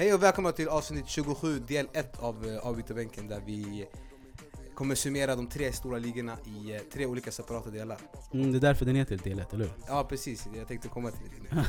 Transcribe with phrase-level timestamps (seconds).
[0.00, 3.86] Hej och välkomna till avsnitt 27, del 1 av uh, avbytarbänken där vi
[4.74, 7.98] kommer summera de tre stora ligorna i uh, tre olika separata delar.
[8.32, 9.72] Mm, det är därför den heter del 1, eller hur?
[9.88, 11.62] Ja precis, jag tänkte komma till det nu.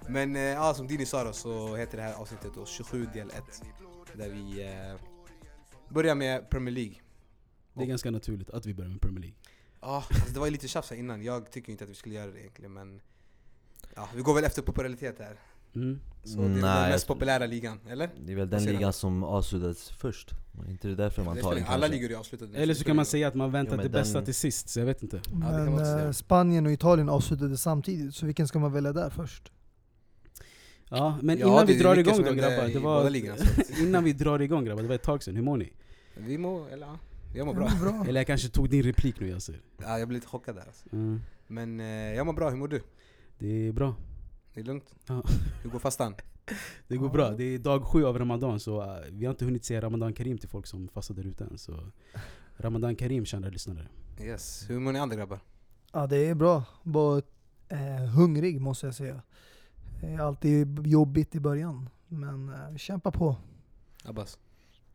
[0.08, 3.30] Men uh, ja, som Dini sa då, så heter det här avsnittet då 27 del
[3.30, 3.62] 1.
[4.12, 5.00] Där vi uh,
[5.88, 6.94] börjar med Premier League.
[7.76, 9.36] Det är ganska naturligt att vi börjar med Premier League.
[9.80, 11.22] Ja, alltså det var ju lite tjafs här innan.
[11.22, 13.00] Jag tycker inte att vi skulle göra det egentligen men
[13.96, 15.36] ja, vi går väl efter popularitet här.
[15.74, 16.00] Mm.
[16.24, 18.10] Så det är Nej, den mest jag- populära ligan, eller?
[18.26, 20.30] Det är väl den ligan som avslutades först?
[20.68, 22.58] Inte det därför man Det tar den alla ligor är avslutade.
[22.58, 24.78] Eller så kan man säga att man väntar Jo, det bästa den- till sist, så
[24.80, 25.20] jag vet inte.
[25.32, 26.04] Men säga.
[26.04, 29.52] eh, Spanien och Italien avslutade samtidigt, så vilken ska man välja där först?
[30.88, 33.36] Ja, men Ja, innan det vi drar igång då grabbar, det var, ligorna,
[33.78, 35.72] innan vi drar igång grabbar, det var ett tag sedan, hur mår ni?
[36.16, 36.98] Vi mår, eller ja,
[37.32, 37.68] jag mår bra.
[37.68, 38.04] Ja, bra.
[38.08, 39.60] Eller jag kanske tog din replik nu Yasser.
[39.78, 40.86] Ja, jag blev lite chockad där alltså.
[40.92, 41.20] Mm.
[41.46, 42.82] Men eh, jag mår bra, hur mår du?
[43.38, 43.94] Det är bra.
[44.54, 44.94] Det är lugnt?
[45.06, 45.22] Ja.
[45.62, 46.14] Hur går fastan?
[46.88, 47.30] Det går bra.
[47.30, 50.38] Det är dag sju av Ramadan, så uh, vi har inte hunnit säga Ramadan Karim
[50.38, 51.58] till folk som fastar där ute än.
[51.58, 51.72] Så
[52.56, 53.88] Ramadan Karim, kära lyssnare.
[54.20, 55.40] Yes, hur mår ni andra grabbar?
[55.92, 56.64] Ja det är bra.
[56.82, 57.22] Bara
[57.68, 59.22] eh, hungrig måste jag säga.
[60.00, 63.36] Det är alltid jobbigt i början, men eh, vi kämpar på.
[64.04, 64.38] Abbas?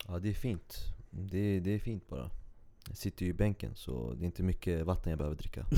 [0.08, 0.78] Ja det är fint.
[1.12, 2.30] Det är, det är fint bara.
[2.88, 5.66] Jag sitter ju i bänken så det är inte mycket vatten jag behöver dricka.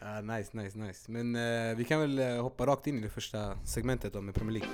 [0.00, 1.12] Ah, nice, nice, nice.
[1.12, 4.34] Men eh, vi kan väl eh, hoppa rakt in i det första segmentet då med
[4.34, 4.68] Premier League.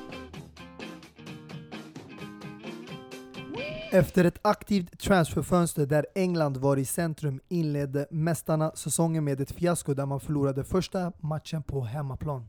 [3.90, 9.94] Efter ett aktivt transferfönster där England var i centrum inledde mästarna säsongen med ett fiasko
[9.94, 12.48] där man förlorade första matchen på hemmaplan.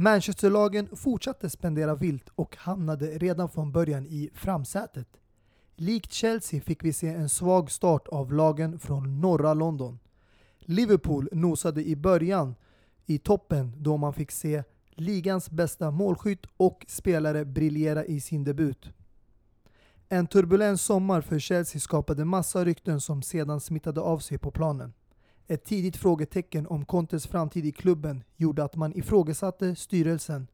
[0.00, 5.08] Manchesterlagen fortsatte spendera vilt och hamnade redan från början i framsätet.
[5.76, 9.98] Likt Chelsea fick vi se en svag start av lagen från norra London.
[10.58, 12.54] Liverpool nosade i början
[13.06, 18.90] i toppen då man fick se ligans bästa målskytt och spelare briljera i sin debut.
[20.08, 24.92] En turbulent sommar för Chelsea skapade massa rykten som sedan smittade av sig på planen.
[25.50, 30.46] Ett tidigt frågetecken om Contes framtid i klubben gjorde att man ifrågasatte styrelsen.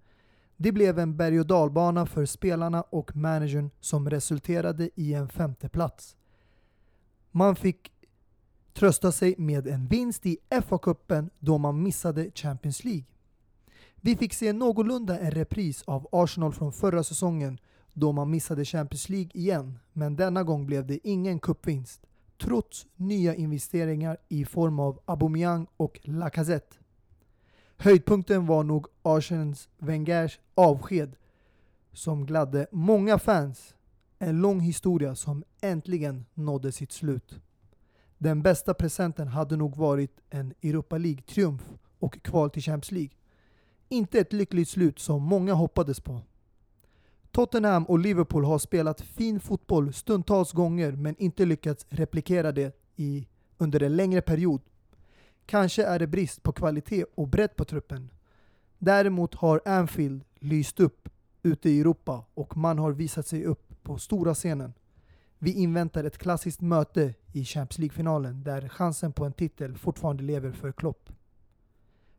[0.57, 6.17] Det blev en berg och dalbana för spelarna och managern som resulterade i en femteplats.
[7.31, 7.93] Man fick
[8.73, 13.05] trösta sig med en vinst i FA-cupen då man missade Champions League.
[13.97, 17.59] Vi fick se någorlunda en repris av Arsenal från förra säsongen
[17.93, 22.07] då man missade Champions League igen, men denna gång blev det ingen cupvinst,
[22.39, 26.77] trots nya investeringar i form av Aubameyang och Lacazette.
[27.77, 31.17] Höjdpunkten var nog Arsens Wengers avsked,
[31.93, 33.75] som gladde många fans.
[34.19, 37.41] En lång historia som äntligen nådde sitt slut.
[38.19, 41.63] Den bästa presenten hade nog varit en Europa League-triumf
[41.99, 43.17] och kval till Champions League.
[43.89, 46.21] Inte ett lyckligt slut som många hoppades på.
[47.37, 53.27] Tottenham och Liverpool har spelat fin fotboll stundtals gånger men inte lyckats replikera det i,
[53.59, 54.61] under en längre period.
[55.47, 58.11] Kanske är det brist på kvalitet och bredd på truppen.
[58.79, 61.09] Däremot har Anfield lyst upp
[61.43, 64.73] ute i Europa och man har visat sig upp på stora scenen.
[65.39, 70.53] Vi inväntar ett klassiskt möte i Champions League-finalen där chansen på en titel fortfarande lever
[70.53, 71.11] för Klopp.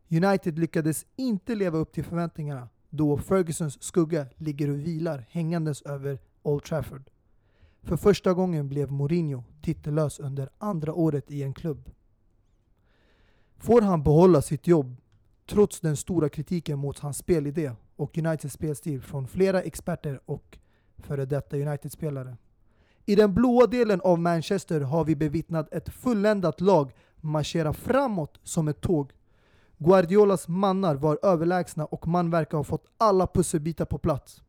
[0.09, 6.19] United lyckades inte leva upp till förväntningarna då Fergusons skugga ligger och vilar hängandes över
[6.43, 7.09] Old Trafford.
[7.83, 11.89] För första gången blev Mourinho titellös under andra året i en klubb.
[13.57, 14.95] Får han behålla sitt jobb
[15.45, 20.57] trots den stora kritiken mot hans spelidé och Uniteds spelstil från flera experter och
[20.97, 22.37] före detta United-spelare?
[23.05, 28.67] I den blåa delen av Manchester har vi bevittnat ett fulländat lag marschera framåt som
[28.67, 29.11] ett tåg.
[29.77, 34.41] Guardiolas mannar var överlägsna och man verkar ha fått alla pusselbitar på plats.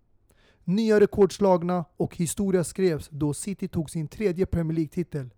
[0.65, 5.31] Nya rekord slagna och historia skrevs då City tog sin tredje Premier League-titel.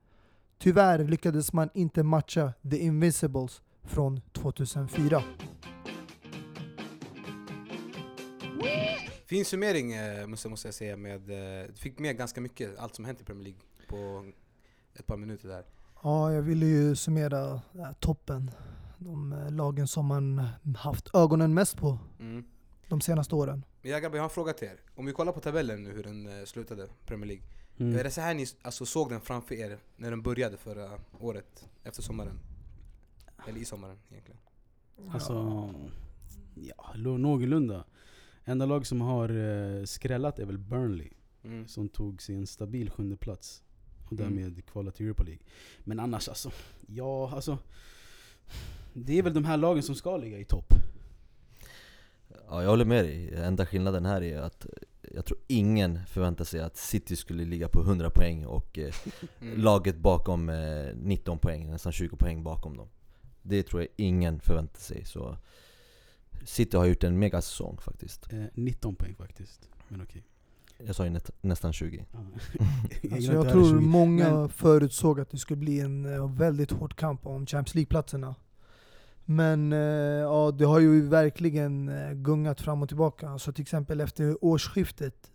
[0.58, 5.22] Tyvärr lyckades man inte matcha The Invincibles från 2004.
[9.26, 12.94] Fin summering eh, måste, måste jag säga med, eh, du fick med ganska mycket, allt
[12.94, 14.30] som hänt i Premier League på
[14.94, 15.64] ett par minuter där.
[16.02, 18.50] Ja, jag ville ju summera äh, toppen.
[19.02, 22.44] De äh, lagen som man haft ögonen mest på Mm.
[22.88, 23.64] de senaste åren.
[23.82, 24.80] Men jag grabbar, jag har en fråga till er.
[24.94, 27.44] Om vi kollar på tabellen nu hur den eh, slutade, Premier League.
[27.76, 27.96] Är Mm.
[28.04, 32.02] det så här ni alltså, såg den framför er när den började förra året, efter
[32.02, 32.38] sommaren?
[33.48, 34.40] Eller i sommaren egentligen.
[35.12, 35.34] Alltså,
[36.54, 37.84] ja, någorlunda.
[38.44, 41.10] Enda lag som har eh, skrällat är väl Burnley,
[41.44, 41.68] Mm.
[41.68, 43.62] som tog sin stabil sjunde plats.
[44.10, 45.42] och därmed kvala till Europa League.
[45.84, 46.50] Men annars alltså,
[46.86, 47.58] ja alltså.
[48.94, 50.74] Det är väl de här lagen som ska ligga i topp.
[52.48, 53.34] Ja, jag håller med dig.
[53.34, 54.66] Enda skillnaden här är att
[55.14, 58.94] jag tror ingen förväntar sig att City skulle ligga på 100 poäng och eh,
[59.40, 59.60] Mm.
[59.60, 62.88] laget bakom eh, 19 poäng, nästan 20 poäng bakom dem.
[63.42, 65.04] Det tror jag ingen förväntar sig.
[65.04, 65.36] Så
[66.44, 68.32] City har gjort en megasäsong faktiskt.
[68.32, 69.68] Eh, 19 poäng faktiskt.
[69.88, 70.24] Men okej.
[70.86, 72.04] Jag sa ju nät- nästan 20.
[72.12, 72.18] Ja.
[73.12, 73.80] Alltså jag tror här 20.
[73.80, 78.34] många Men- förutsåg att det skulle bli en eh, väldigt hård kamp om Champions League-platserna.
[79.24, 83.28] Men eh, ja, det har ju verkligen eh, gungat fram och tillbaka.
[83.28, 85.30] Alltså till exempel efter årsskiftet,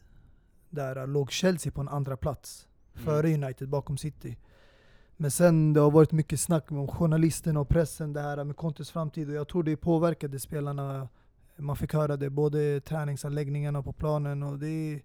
[0.70, 3.06] där låg Chelsea på en andra plats Mm.
[3.06, 4.38] före United bakom City.
[5.18, 8.92] Men sen det har varit mycket snack om journalisterna och pressen, det här med Contes
[8.92, 9.30] framtid.
[9.30, 11.08] Och jag tror det påverkade spelarna.
[11.58, 15.02] Man fick höra det både träningsanläggningarna på planen och det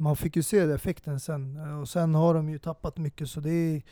[0.00, 1.56] man fick ju se effekten sen.
[1.80, 3.82] Och sen har de ju tappat mycket så det är,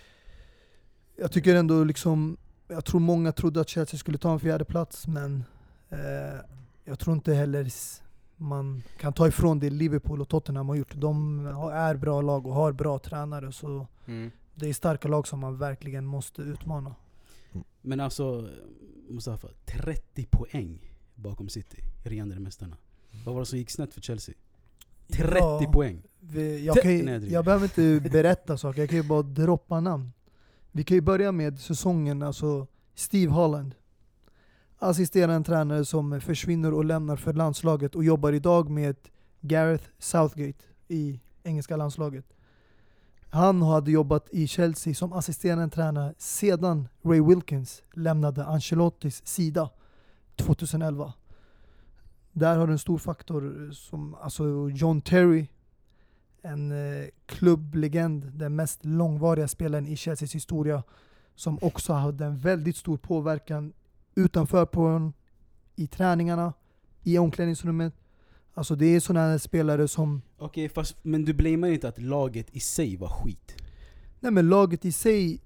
[1.16, 2.36] Jag tycker ändå liksom,
[2.68, 5.44] jag tror många trodde att Chelsea skulle ta en fjärde plats men
[5.90, 6.40] eh,
[6.84, 7.68] jag tror inte heller
[8.36, 10.94] man kan ta ifrån det Liverpool och Tottenham har gjort.
[10.94, 14.30] De är bra lag och har bra tränare så Mm.
[14.54, 16.94] det är starka lag som man verkligen måste utmana.
[17.82, 18.48] Men alltså,
[19.08, 22.76] Mustafa, 30 poäng bakom City, regerande mästarna.
[23.24, 24.34] Vad var det som gick snett för Chelsea?
[25.12, 26.02] 30 Ja, poäng!
[26.20, 30.12] Vi, jag, kan ju, jag behöver inte berätta saker, jag kan ju bara droppa namn.
[30.72, 33.74] Vi kan ju börja med säsongen, alltså Steve Holland.
[34.78, 38.96] Assisterande tränare som försvinner och lämnar för landslaget och jobbar idag med
[39.40, 42.24] Gareth Southgate i engelska landslaget.
[43.30, 49.70] Han hade jobbat i Chelsea som assisterande tränare sedan Ray Wilkins lämnade Ancelottis sida
[50.36, 51.12] 2011.
[52.38, 55.46] Där har du en stor faktor som alltså John Terry,
[56.42, 60.82] en eh, klubblegend, den mest långvariga spelaren i Chelseas historia,
[61.34, 63.72] som också hade en väldigt stor påverkan
[64.14, 65.12] utanför planen,
[65.76, 66.52] i träningarna,
[67.02, 67.94] i omklädningsrummet.
[68.54, 72.56] Alltså det är sådana här spelare som Okej, fast, men du blamear inte att laget
[72.56, 73.54] i sig var skit?
[74.20, 75.42] Nej men laget i sig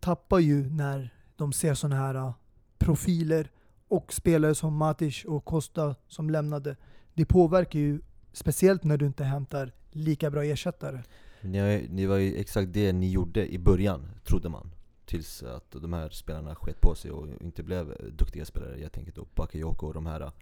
[0.00, 2.32] tappar ju när de ser sådana här uh,
[2.78, 3.50] profiler
[3.90, 6.76] och spelare som Matic och Costa som lämnade.
[7.14, 8.00] Det påverkar ju,
[8.32, 11.02] speciellt när du inte hämtar lika bra ersättare.
[11.40, 14.70] Ni, har, ni var ju exakt det ni gjorde i början, trodde man.
[15.04, 18.80] Tills att de här spelarna sket på sig och inte blev duktiga spelare.
[18.80, 20.32] Jag tänker då Bakayoko och de här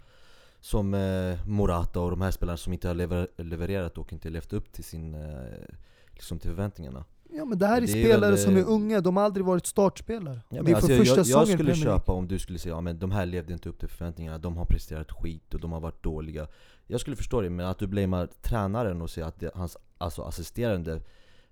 [0.60, 4.52] som eh, Morata och de här spelarna som inte har lever, levererat och inte levt
[4.52, 5.74] upp till sin, eh,
[6.12, 7.04] liksom till förväntningarna.
[7.38, 9.24] Ja men det här är, Det är spelare väl, som är eh, unga, de har
[9.24, 10.40] aldrig varit startspelare.
[10.48, 12.58] Ja, det men är alltså, för jag, första jag, jag skulle köpa om du skulle
[12.58, 15.72] säga ja, de här levde inte upp till förväntningarna, de har presterat skit och de
[15.72, 16.48] har varit dåliga.
[16.86, 20.22] Jag skulle förstå det, men att du blamear tränaren och säger att det, hans alltså,
[20.22, 21.00] assisterande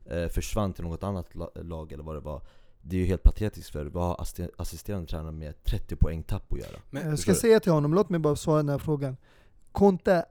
[0.05, 2.43] eh, försvann till något annat la, lag eller vad det var.
[2.83, 6.53] Det är ju helt patetiskt för vad har assister- assisterande tränare med 30 poäng tapp
[6.53, 6.79] att göra?
[6.91, 7.39] Men, Jag ska du?
[7.39, 9.17] säga till honom, låt mig bara svara den här frågan.
[9.73, 10.25] Conte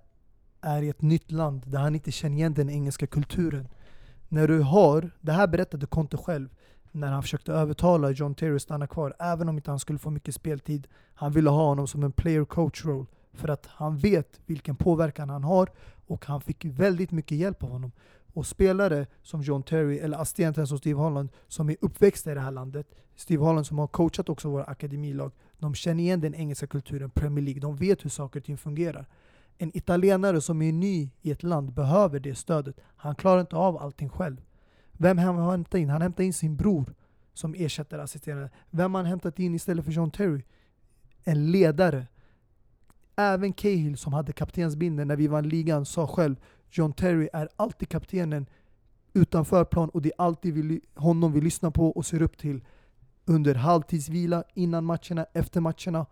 [0.61, 3.67] är i ett nytt land där han inte känner igen den engelska kulturen.
[4.27, 6.49] När du har, det här berättade Conte själv,
[6.91, 10.09] när han försökte övertala John Terry att stanna kvar, även om inte han skulle få
[10.09, 10.87] mycket speltid.
[11.13, 15.29] Han ville ha honom som en player coach roll, för att han vet vilken påverkan
[15.29, 15.69] han har
[16.07, 17.91] och han fick väldigt mycket hjälp av honom.
[18.33, 22.41] Och spelare som John Terry, eller assistenten som Steve Holland, som är uppväxta i det
[22.41, 26.67] här landet, Steve Holland som har coachat också våra akademilag, de känner igen den engelska
[26.67, 29.05] kulturen, Premier League, de vet hur saker och ting fungerar.
[29.57, 32.79] En italienare som är ny i ett land behöver det stödet.
[32.95, 34.41] Han klarar inte av allting själv.
[34.91, 35.89] Vem har han hämtat in?
[35.89, 36.93] Han hämtar in sin bror
[37.33, 38.49] som ersätter assisterande.
[38.69, 40.43] Vem har han hämtat in istället för John Terry?
[41.23, 42.07] En ledare.
[43.15, 46.35] Även Cahill som hade kaptensbindeln när vi vann ligan sa själv
[46.69, 48.45] John Terry är alltid kaptenen
[49.13, 52.63] utanför plan och det är alltid vi, honom vi lyssnar på och ser upp till
[53.25, 56.05] under halvtidsvila, innan matcherna, efter matcherna.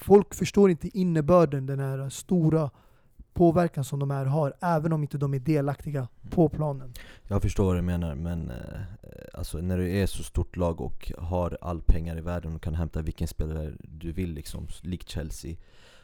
[0.00, 2.70] Folk förstår inte innebörden, den här stora
[3.32, 6.92] påverkan som de här har, även om inte de är delaktiga på planen.
[7.28, 8.80] Jag förstår vad du menar, men eh,
[9.34, 12.74] alltså, när du är så stort lag och har all pengar i världen och kan
[12.74, 15.56] hämta vilken spelare du vill, liksom, likt Chelsea,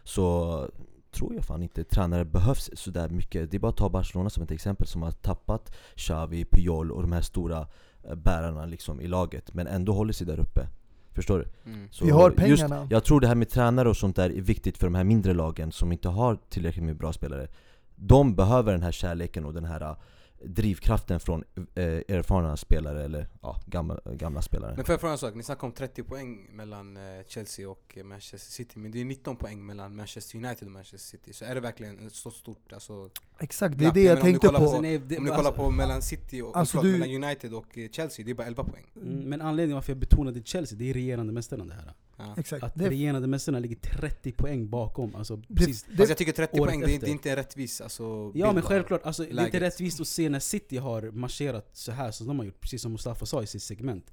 [0.05, 0.71] så
[1.11, 3.51] tror jag fan inte tränare behövs sådär mycket.
[3.51, 7.03] Det är bara att ta Barcelona som ett exempel som har tappat Xavi, Puyol och
[7.03, 7.67] de här stora
[8.05, 10.69] eh, bärarna liksom, i laget, men ändå håller sig där uppe.
[11.17, 11.71] Förstår du?
[11.71, 11.89] Mm.
[11.91, 12.87] Så Vi har just- pengarna.
[12.91, 15.35] jag tror det här med tränare och sånt där är viktigt för de här mindre
[15.35, 17.49] lagen som inte har tillräckligt med bra spelare.
[17.95, 19.97] De behöver den här kärleken och den här
[20.45, 24.73] drivkraften från eh, erfarna spelare eller ja, gamla, gamla spelare.
[24.77, 25.35] Men får jag fråga en sak?
[25.35, 29.05] Ni snackar om 30 poäng mellan eh, Chelsea och eh, Manchester City Men det är
[29.05, 32.73] 19 poäng mellan Manchester United och Manchester City Så är det verkligen ett så stort
[32.73, 34.81] alltså, Exakt, det är det jag menar, om du tänkte kollar på.
[34.83, 37.79] det- Om ni alltså- kollar på mellan City och Alltså förlåt, du- mellan United och
[37.79, 40.91] eh, Chelsea, det är bara 11 poäng Mm, Men anledningen varför jag betonade Chelsea, det
[40.91, 41.95] är regerande mästarna det här.
[42.17, 42.35] Ja.
[42.37, 42.63] Exakt.
[42.63, 45.15] Att Det, regerande mästarna ligger 30 poäng bakom.
[45.15, 45.85] Alltså, det, precis.
[45.85, 48.33] Fast det, jag tycker 30 året poäng, det är, det är inte en rättvis alltså,
[48.35, 51.93] Ja men självklart, alltså, det är inte rättvist att se när City har marscherat så
[51.93, 54.11] här som de har gjort, precis som Mustafa sa i sitt segment.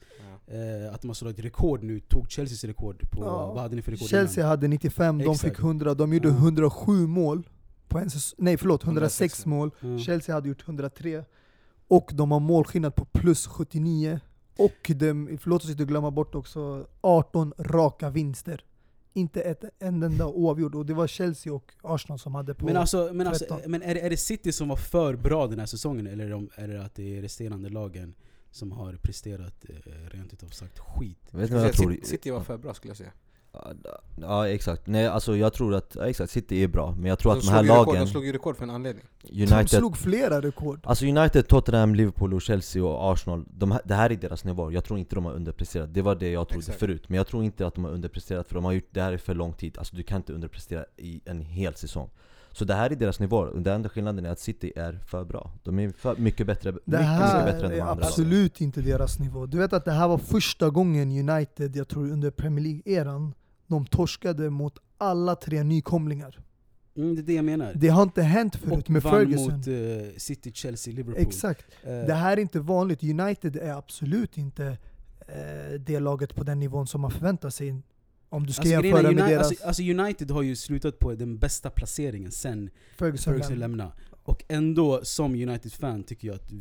[0.47, 0.53] Ja.
[0.53, 3.53] Eh, att de har slagit rekord nu, tog Chelseas rekord på, Ja.
[3.53, 4.49] vad hade ni för rekord Chelsea innan?
[4.49, 5.55] hade 95, de Exakt.
[5.55, 6.33] fick 100, de gjorde Ja.
[6.35, 7.49] 107 mål
[7.87, 8.09] på en.
[8.37, 9.71] Nej förlåt, 106 106 mål.
[9.79, 9.97] Ja.
[9.97, 11.23] Chelsea hade gjort 103.
[11.87, 14.19] Och de har målskillnad på plus 79.
[14.57, 18.65] Och de, förlåt oss inte glömma bort också, 18 raka vinster.
[19.13, 20.75] Inte ett, en enda oavgjord.
[20.75, 22.65] Och det var Chelsea och Arsenal som hade på...
[22.65, 23.71] Men, alltså, men, alltså, 13.
[23.71, 26.29] men är, det, är det City som var för bra den här säsongen, eller är
[26.29, 28.15] det, är det att det är resterande lagen
[28.51, 31.27] som har presterat eh, rent utav sagt skit?
[31.31, 31.97] Vet jag City, tror?
[32.03, 33.11] City var för bra skulle jag säga
[34.21, 37.31] Ja, exakt, nej alltså jag tror att, ja, exakt, City är bra, men jag tror
[37.31, 39.41] de, att de slog här rekord, lagen, de slog ju rekord för en anledning de
[39.41, 40.79] United slog flera rekord.
[40.83, 44.71] Alltså United, Tottenham, Liverpool och Chelsea och Arsenal, de, här- det här är deras nivå.
[44.71, 45.93] Jag tror inte de har underpresterat.
[45.93, 46.79] Det var det jag trodde Exakt.
[46.79, 47.03] förut.
[47.09, 49.17] Men jag tror inte att de har underpresterat för de har gjort det här i
[49.17, 49.77] för lång tid.
[49.77, 52.09] Alltså du kan inte underprestera i en hel säsong.
[52.51, 53.45] Så det här är deras nivå.
[53.45, 55.51] Den enda skillnaden är att City är för bra.
[55.63, 58.07] De är för, mycket bättre, Det mycket, här mycket bättre än de är andra lagen.
[58.07, 59.45] absolut inte deras nivå.
[59.45, 63.33] Du vet att det här var första gången United, jag tror under Premier League-eran,
[63.67, 66.39] de torskade mot alla tre nykomlingar.
[66.97, 67.73] Mm, det är det jag menar.
[67.75, 69.57] Det har inte hänt förut och med Ferguson.
[69.57, 69.73] mot eh,
[70.17, 71.21] City, Chelsea, Liverpool.
[71.21, 71.65] Exakt.
[71.83, 73.03] Eh, Det här är inte vanligt.
[73.03, 74.77] United är absolut inte
[75.27, 77.81] eh, det laget på den nivån som man förväntar sig.
[78.29, 81.37] Om du ska Alltså, jämföra med deras alltså, alltså United har ju slutat på den
[81.37, 83.33] bästa placeringen sen Ferguson.
[83.33, 83.91] Ferguson lämnade.
[84.23, 86.51] Och ändå, som United-fan, tycker jag att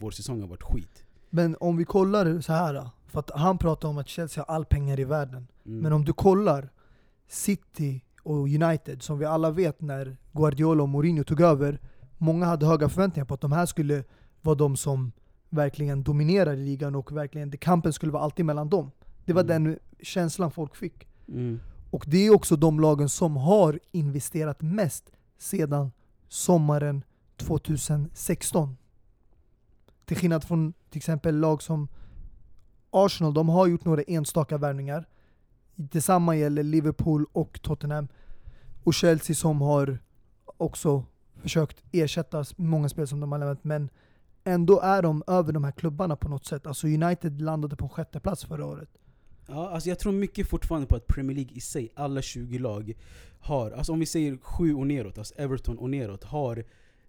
[0.00, 1.04] vår säsong har varit skit.
[1.30, 4.64] Men om vi kollar så här för att han pratar om att Chelsea har all
[4.64, 5.46] pengar i världen.
[5.66, 5.78] Mm.
[5.80, 6.68] Men om du kollar
[7.28, 11.80] City och United, som vi alla vet när Guardiola och Mourinho tog över,
[12.18, 14.04] många hade höga förväntningar på att de här skulle
[14.42, 15.12] vara de som
[15.50, 18.90] verkligen dominerade ligan och verkligen, kampen skulle vara alltid mellan dem.
[19.24, 19.64] Det var Mm.
[19.64, 21.08] den känslan folk fick.
[21.28, 21.60] Mm.
[21.90, 25.92] Och det är också de lagen som har investerat mest sedan
[26.28, 27.04] sommaren
[27.36, 28.76] 2016.
[30.04, 31.88] Till skillnad från till exempel lag som
[32.94, 35.08] Arsenal, de har gjort några enstaka värvningar.
[35.74, 38.08] Detsamma gäller Liverpool och Tottenham.
[38.84, 39.98] Och Chelsea som har
[40.56, 41.04] också
[41.42, 43.64] försökt ersätta många spel som de har lämnat.
[43.64, 43.88] Men
[44.44, 46.66] ändå är de över de här klubbarna på något sätt.
[46.66, 48.88] Alltså United landade på en sjätte plats förra året.
[49.48, 52.92] Ja, alltså jag tror mycket fortfarande på att Premier League i sig, alla 20 lag,
[53.40, 56.64] har, alltså om vi säger 7 och neråt, alltså Everton och neråt, har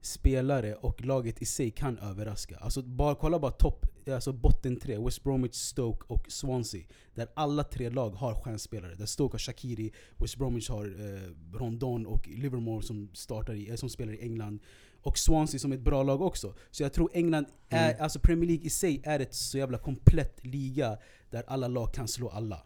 [0.05, 2.57] spelare och laget i sig kan överraska.
[2.57, 6.83] Alltså bara, kolla bara topp, alltså botten tre, West Bromwich, Stoke och Swansea.
[7.15, 8.95] Där alla tre lag har stjärnspelare.
[8.95, 13.75] Där Stoke har Shaqiri, West Bromwich har eh, Rondon och Livermore som, startar i, eh,
[13.75, 14.59] som spelar i England.
[15.01, 16.53] Och Swansea som är ett bra lag också.
[16.71, 18.03] Så jag tror England, är, Mm.
[18.03, 20.97] alltså Premier League i sig är ett så jävla komplett liga
[21.29, 22.63] där alla lag kan slå alla.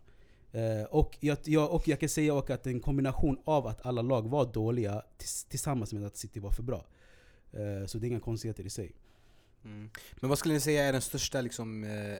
[0.51, 4.01] Eh, och, jag, jag, och jag kan säga också att en kombination av att alla
[4.01, 6.85] lag var dåliga tis, tillsammans med att City var för bra.
[7.53, 8.91] Eh, så det är inga konstigheter i sig.
[9.65, 9.89] Mm.
[10.19, 12.17] Men vad skulle ni säga är den största liksom, eh,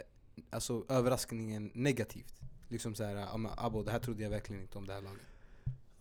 [0.50, 2.40] alltså, överraskningen negativt?
[2.70, 3.26] Liksom såhär,
[3.58, 5.22] Abo, det här trodde jag verkligen inte om det här laget.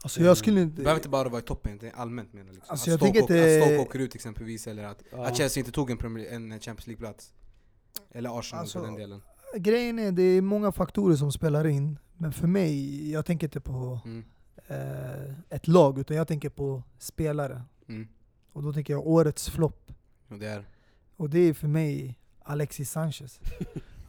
[0.03, 0.77] Alltså jag skulle Det inte...
[0.83, 2.55] behöver inte bara vara i toppen, det är allmänt menar jag.
[2.55, 2.71] Liksom.
[2.73, 5.27] Alltså, att, Stoke åker, att det- Stoke åker ut exempelvis, eller att, Ja.
[5.27, 7.33] att Chelsea inte tog en, Premier, en Champions League-plats.
[8.11, 9.23] Eller Arsenal Alltså, för den delen.
[9.57, 11.99] Grejen är, det är många faktorer som spelar in.
[12.17, 14.25] Men för mig, jag tänker inte på Mm.
[14.67, 17.63] eh, ett lag, utan jag tänker på spelare.
[17.89, 18.09] Mm.
[18.53, 19.93] Och då tänker jag årets flopp.
[20.29, 20.65] Och det är,
[21.17, 23.41] Och det är för mig Alexis Sanchez.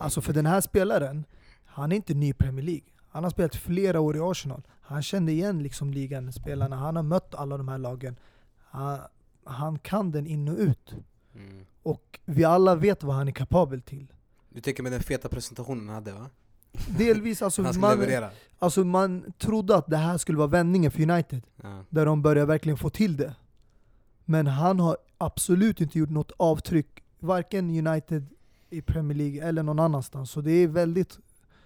[0.01, 1.25] Alltså för den här spelaren,
[1.65, 2.84] han är inte ny i Premier League.
[3.10, 4.62] Han har spelat flera år i Arsenal.
[4.81, 6.75] Han kände igen liksom ligan, spelarna.
[6.75, 8.15] Han har mött alla de här lagen.
[8.58, 9.00] Han,
[9.43, 10.93] han kan den in och ut.
[11.36, 11.65] mm.
[11.84, 14.13] Och vi alla vet vad han är kapabel till.
[14.50, 16.29] Du tänker med den feta presentationen han hade va?
[16.98, 18.29] Delvis, alltså man, leverera.
[18.60, 21.41] alltså man trodde att det här skulle vara vändningen för United.
[21.63, 21.84] Ja.
[21.89, 23.36] Där de börjar verkligen få till det.
[24.29, 28.25] Men han har absolut inte gjort något avtryck, varken United
[28.69, 30.31] i Premier League eller någon annanstans.
[30.31, 31.19] Så det är väldigt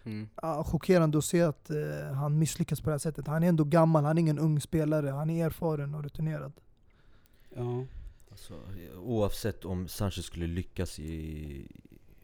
[0.05, 0.27] Mm.
[0.65, 3.27] chockerande att se att eh, han misslyckas på det här sättet.
[3.27, 5.10] Han är ändå gammal, han är ingen ung spelare.
[5.10, 6.53] Han är erfaren och rutinerad.
[7.55, 7.86] Ja.
[8.32, 8.53] Alltså,
[8.96, 11.67] oavsett om Sanchez skulle lyckas i,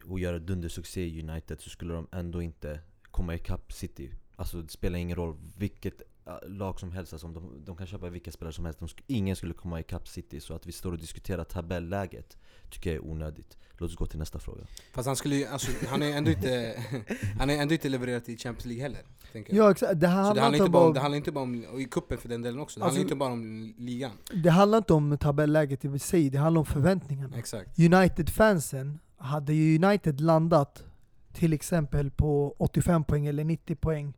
[0.04, 2.80] och göra dundersuccé i United så skulle de ändå inte
[3.10, 4.10] komma ikapp City.
[4.36, 6.02] Alltså det spelar ingen roll vilket
[6.46, 8.78] lag som helst, alltså, de, de kan köpa vilka spelare som helst.
[8.80, 12.38] De sk- ingen skulle komma ikapp City, så att vi står och diskuterar tabelläget
[12.70, 13.58] tycker jag är onödigt.
[13.78, 14.62] Låt oss gå till nästa fråga.
[14.92, 16.74] Fast han skulle alltså, han är ändå inte,
[17.38, 19.00] han är ändå inte levererat i Champions League heller.
[19.32, 19.66] Tänker jag.
[19.66, 21.64] Ja exakt, det Så det handlar handlar, inte bara om, det handlar inte bara om,
[21.72, 24.10] och i kuppen för den delen också, det Alltså- handlar inte bara om ligan.
[24.34, 27.36] det handlar inte om tabelläget i sig, det handlar om förväntningarna.
[27.38, 27.78] Exakt.
[27.78, 30.84] United-fansen, hade ju United landat
[31.32, 34.14] till exempel på 85 poäng eller 90 poäng,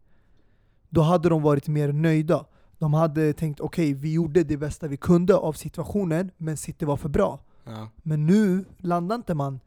[0.93, 2.45] då hade de varit mer nöjda.
[2.79, 6.97] De hade tänkt okej, vi gjorde det bästa vi kunde av situationen, men City var
[6.97, 7.39] för bra.
[7.65, 9.61] Ja, Men nu landar inte man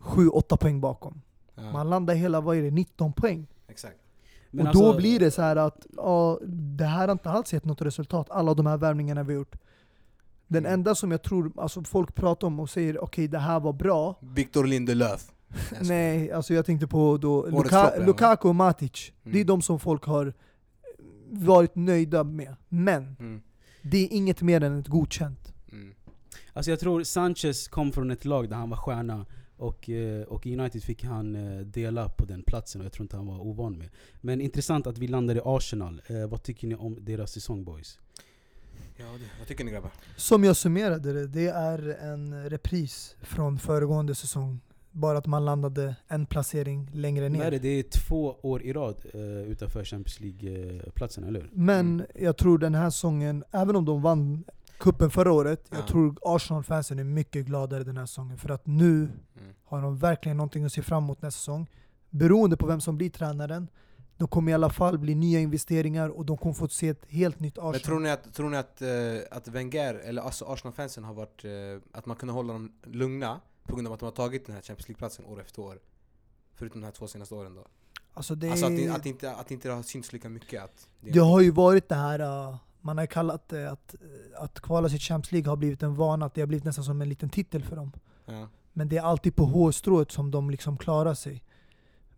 [0.00, 1.20] 7-8 poäng bakom.
[1.54, 3.46] ja, Man landar hela, vad är det, 19 poäng.
[3.68, 3.96] exakt.
[4.50, 7.52] Men och då alltså- blir det så här att ja, det här har inte alls
[7.52, 9.56] gett något resultat, alla de här värvningarna vi har gjort.
[10.48, 10.72] Den Mm.
[10.74, 14.18] enda som jag tror alltså folk pratar om och säger okej det här var bra,
[14.20, 15.32] Victor Lindelöf.
[15.80, 17.92] Nej, alltså jag tänkte på då Luka.
[18.06, 19.12] Lukaku och Matic.
[19.22, 19.46] Det är Mm.
[19.46, 20.32] de som folk har
[21.32, 22.56] varit nöjda med.
[22.68, 23.42] Men Mm,
[23.82, 25.52] det är inget mer än ett godkänt.
[25.72, 25.94] mm.
[26.52, 30.46] Alltså jag tror Sanchez kom från ett lag där han var stjärna och, eh, och
[30.46, 33.78] United fick han eh, dela på den platsen och jag tror inte han var ovan
[33.78, 33.88] med.
[34.20, 36.02] Men intressant att vi landade i Arsenal.
[36.06, 37.98] Eh, vad tycker ni om deras säsong boys?
[38.96, 39.90] Ja, det, vad tycker ni grabbar?
[40.16, 44.60] Som jag summerade det, det är en repris från föregående säsong.
[44.92, 47.50] Bara att man landade en placering längre Vad är det?
[47.50, 47.58] ner.
[47.62, 51.50] det är två år i rad eh, utanför Champions League-platsen, eller hur?
[51.52, 52.06] Men Mm.
[52.14, 54.44] jag tror den här säsongen, även om de vann
[54.78, 55.76] kuppen förra året, Ja.
[55.76, 58.38] jag tror Arsenal-fansen är mycket gladare den här säsongen.
[58.38, 59.10] För att nu Mm.
[59.64, 61.66] har de verkligen någonting att se fram emot nästa säsong.
[62.10, 63.68] Beroende på vem som blir tränaren,
[64.16, 67.40] de kommer i alla fall bli nya investeringar och de kommer få se ett helt
[67.40, 67.72] nytt Arsenal.
[67.72, 71.44] Men tror ni att, tror ni att, eh, att Wenger, eller alltså Arsenal-fansen har varit,
[71.44, 71.50] eh,
[71.98, 74.62] att man kunde hålla dem lugna på grund av att de har tagit den här
[74.62, 75.78] Champions League-platsen år efter år?
[76.54, 77.66] Förutom de här två senaste åren då.
[78.14, 80.88] alltså det, Alltså att, det- att, inte, att inte det har synts lika mycket att...
[81.00, 84.88] det har ju varit det här, uh, man har kallat det att, uh, att kvala
[84.88, 87.08] sig till Champions League har blivit en vana, att det har blivit nästan som en
[87.08, 87.92] liten titel för dem.
[88.26, 88.48] Ja.
[88.72, 91.42] Men det är alltid på hårstrået som de liksom klarar sig.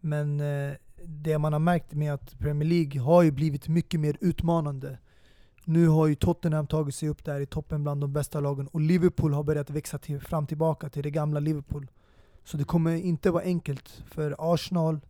[0.00, 0.74] Men eh,
[1.04, 4.98] det man har märkt med att Premier League har ju blivit mycket mer utmanande.
[5.64, 8.80] Nu har ju Tottenham tagit sig upp där i toppen bland de bästa lagen och
[8.80, 11.90] Liverpool har börjat växa till, fram tillbaka till det gamla Liverpool.
[12.44, 15.00] Så det kommer inte vara enkelt för Arsenal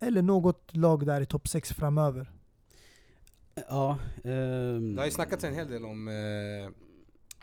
[0.00, 2.32] eller något lag där i topp 6 framöver.
[3.68, 6.70] Ja, ehm, Det har ju snackats en hel del om eh,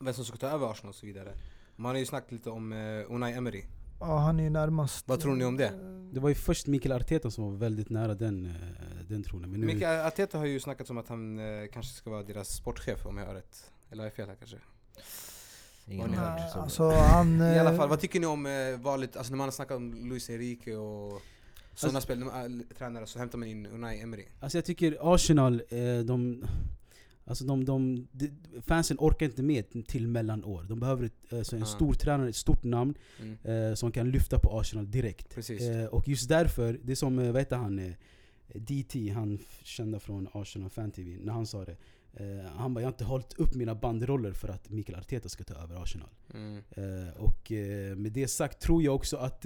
[0.01, 1.33] vem som ska ta över Arsenal och så vidare.
[1.75, 3.63] Man har ju snackat lite om eh, Unai Emery.
[3.99, 5.07] Ja, han är närmast.
[5.07, 5.71] Vad tror ni om det?
[6.11, 8.51] det var ju först Mikael Arteta som var väldigt nära den, eh,
[9.09, 9.51] den tronen.
[9.51, 12.49] Men nu, Mikael Arteta har ju snackat om att han eh, kanske ska vara deras
[12.55, 13.71] sportchef om jag har rätt.
[13.91, 14.57] Eller har jag fel här kanske?
[15.87, 16.39] Ingen Vad ni aning.
[16.43, 16.49] hör.
[16.49, 19.37] Så- Alltså, han, I alla eh, fall, vad tycker ni om eh, valet, alltså när
[19.37, 21.21] man har snackat om Luis Enrique och
[21.75, 24.25] sådana Alltså- spel, tränare så hämtar man in Unai Emery.
[24.39, 26.45] Alltså jag tycker Arsenal, eh, de,
[27.25, 28.29] alltså de, de, de,
[28.61, 30.65] fansen orkar inte med till mellanår.
[30.69, 31.65] De behöver ett, alltså en Ja.
[31.65, 33.69] stor tränare, ett stort namn Mm.
[33.69, 35.33] eh, som kan lyfta på Arsenal direkt.
[35.83, 37.91] Eh, och just därför, det är som, eh, vad heter han, eh,
[38.53, 41.75] DT, han kända från Arsenal Fan TV, när han sa det.
[42.13, 45.43] Eh, han bara 'Jag har inte hållit upp mina bandroller för att Mikael Arteta ska
[45.43, 46.61] ta över Arsenal' Mm.
[47.17, 47.51] Och
[47.97, 49.45] med det sagt tror jag också att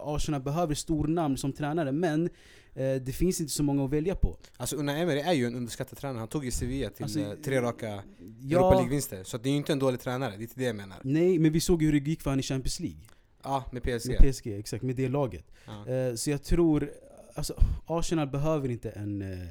[0.00, 2.28] Arsenal behöver stor namn som tränare, men
[2.74, 4.36] det finns inte så många att välja på.
[4.56, 7.32] Alltså Unai Emery är ju en underskattad tränare, han tog ju Sevilla till Alltså, eh,
[7.44, 8.04] tre raka Europa
[8.40, 9.24] Ja, League-vinster.
[9.24, 10.98] Så det är ju inte en dålig tränare, det är inte det jag menar.
[11.04, 13.00] nej, men vi såg ju hur det gick för han i Champions League.
[13.42, 14.08] Ja, med PSG.
[14.20, 15.44] Med PSG, exakt, med det laget.
[15.66, 15.88] Ja.
[15.88, 16.90] Eh, så jag tror,
[17.34, 17.54] alltså
[17.86, 19.48] Arsenal behöver inte en, eh,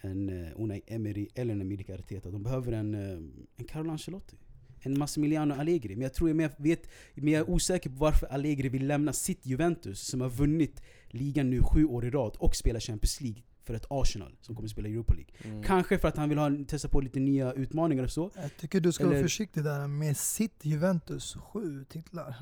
[0.00, 2.30] en Unai Emery eller en Mikael Arteta.
[2.30, 3.18] De behöver en, eh,
[3.56, 4.36] en Carlo Ancelotti.
[4.80, 5.94] En Massimiliano Allegri.
[5.96, 6.82] Men jag tror jag vet,
[7.14, 11.50] men jag är osäker på varför Allegri vill lämna sitt Juventus som har vunnit ligan
[11.50, 14.88] nu sju år i rad och spelar Champions League för ett Arsenal som kommer spela
[14.88, 15.30] Europa League.
[15.44, 15.62] Mm.
[15.62, 18.30] Kanske för att han vill ha, testa på lite nya utmaningar och så.
[18.34, 22.34] Jag tycker du ska vara Eller- försiktig där med sitt Juventus, sju titlar.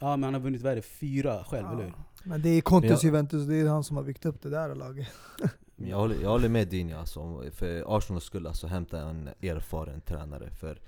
[0.00, 1.92] Ja men han har vunnit, vad är det, fyra själv, eller hur?
[2.24, 4.50] Men det är Contes Men jag- Juventus, det är han som har byggt upp det
[4.50, 5.06] där laget.
[5.76, 9.28] Men Jag håller, jag håller med Dini alltså, om- för Arsenal skulle alltså hämta en
[9.42, 10.80] erfaren tränare för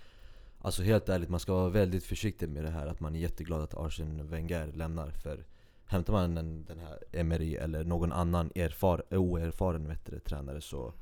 [0.61, 3.63] Alltså helt ärligt, man ska vara väldigt försiktig med det här att man är jätteglad
[3.63, 5.45] att Arsene Wenger lämnar för
[5.91, 10.95] Hämtar man den, den här Emery eller någon annan erfar, oerfaren du, tränare så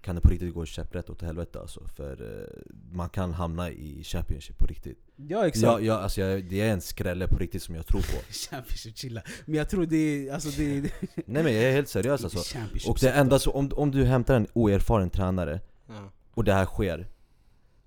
[0.00, 4.04] kan det på riktigt gå käpprätt åt helvete alltså för eh, man kan hamna i
[4.04, 5.62] Championship på riktigt Ja exakt.
[5.62, 8.96] ja, ja, alltså jag, Det är en skrälle på riktigt som jag tror på Championship,
[8.96, 9.22] chilla.
[9.44, 10.82] Men jag tror det är, alltså det är...
[11.26, 14.36] Nej men jag är helt seriös alltså Och det enda så, om, om du hämtar
[14.36, 16.10] en oerfaren tränare Ja.
[16.30, 17.06] och det här sker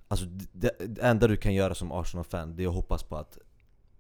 [0.08, 3.38] Alltså det, det enda du kan göra som Arsenal-fan det är att hoppas på att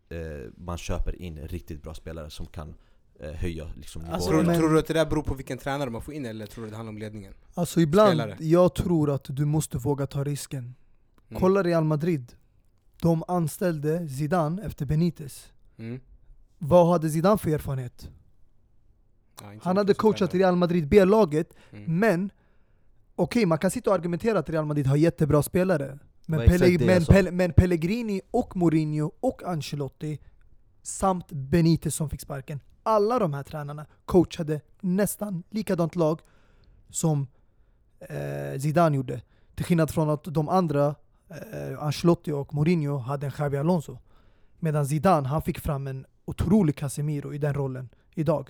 [0.10, 0.18] eh,
[0.58, 2.76] man köper in riktigt bra spelare som kan
[3.20, 4.30] eh, höja liksom, Alltså.
[4.30, 6.46] Tror, men- tror du att det där beror på vilken tränare man får in eller
[6.46, 7.34] tror du det handlar om ledningen?
[7.54, 8.36] Alltså ibland, Spelare.
[8.40, 10.76] jag tror att du måste våga ta risken.
[11.30, 11.40] Mm.
[11.42, 12.34] Kolla Real Madrid.
[13.02, 15.52] De anställde Zidane efter Benitez.
[15.78, 16.00] Mm.
[16.58, 18.10] Vad hade Zidane för erfarenhet?
[19.42, 20.34] Ja, Han hade coachat.
[20.34, 22.00] Real Madrid B-laget, Mm.
[22.00, 22.30] men
[23.18, 26.00] okej, man kan sitta och argumentera att Real Madrid har jättebra spelare.
[26.26, 27.06] Men, Pelle, men.
[27.06, 30.20] Pelle, men Pellegrini och Mourinho och Ancelotti
[30.82, 32.60] samt Benitez som fick sparken.
[32.84, 36.22] Alla de här tränarna coachade nästan likadant lag
[36.90, 37.28] som
[38.00, 39.22] eh, Zidane gjorde.
[39.56, 40.96] Till skillnad från att de andra,
[41.30, 43.98] eh, Ancelotti och Mourinho, hade en Xabi Alonso.
[44.60, 48.50] Medan Zidane, han fick fram en otrolig Casemiro i den rollen idag.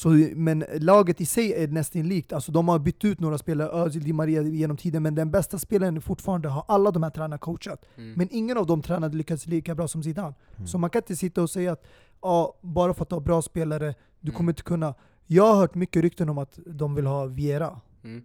[0.00, 2.32] Så, men laget i sig är nästan likt.
[2.32, 5.58] Alltså, de har bytt ut några spelare, Özil, Di Maria genom tiden, men den bästa
[5.58, 7.84] spelaren fortfarande har alla de här tränarna coachat.
[7.96, 8.12] Mm.
[8.12, 10.34] Men ingen av de tränarna lyckats lika bra som Zidane.
[10.56, 10.66] Mm.
[10.66, 11.84] Så man kan inte sitta och säga att
[12.22, 14.36] ja, bara för att du har bra spelare, du Mm.
[14.36, 14.94] kommer inte kunna.
[15.26, 18.22] Jag har hört mycket rykten om att de vill ha Viera Mm.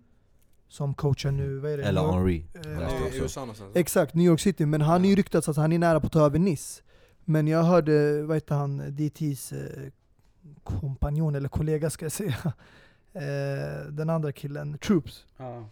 [0.67, 1.83] som coachar nu, vad är det?
[1.83, 2.45] Eller Henry.
[2.65, 2.77] Eh.
[3.73, 4.65] Exakt, New York City.
[4.65, 6.81] Men han är ju ryktats att han är nära på att ta över Nice.
[7.25, 9.59] Men jag hörde, vad heter han, DTs eh,
[10.63, 12.35] kompanjon eller kollega ska jag säga.
[13.15, 15.25] Eh, den andra killen, Troops.
[15.37, 15.69] Ja,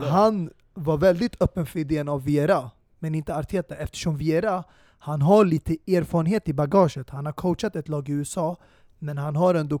[0.00, 3.76] han var väldigt öppen för idén av Viera, men inte Arteta.
[3.76, 4.64] Eftersom Viera,
[4.98, 7.10] han har lite erfarenhet i bagaget.
[7.10, 8.56] Han har coachat ett lag i USA,
[8.98, 9.80] men han har ändå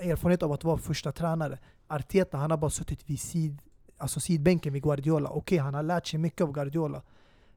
[0.00, 1.58] erfarenhet av att vara första tränare.
[1.86, 3.58] Arteta, han har bara suttit vid sid,
[3.96, 5.30] alltså sidbänken vid Guardiola.
[5.30, 7.02] Okej, han har lärt sig mycket av Guardiola.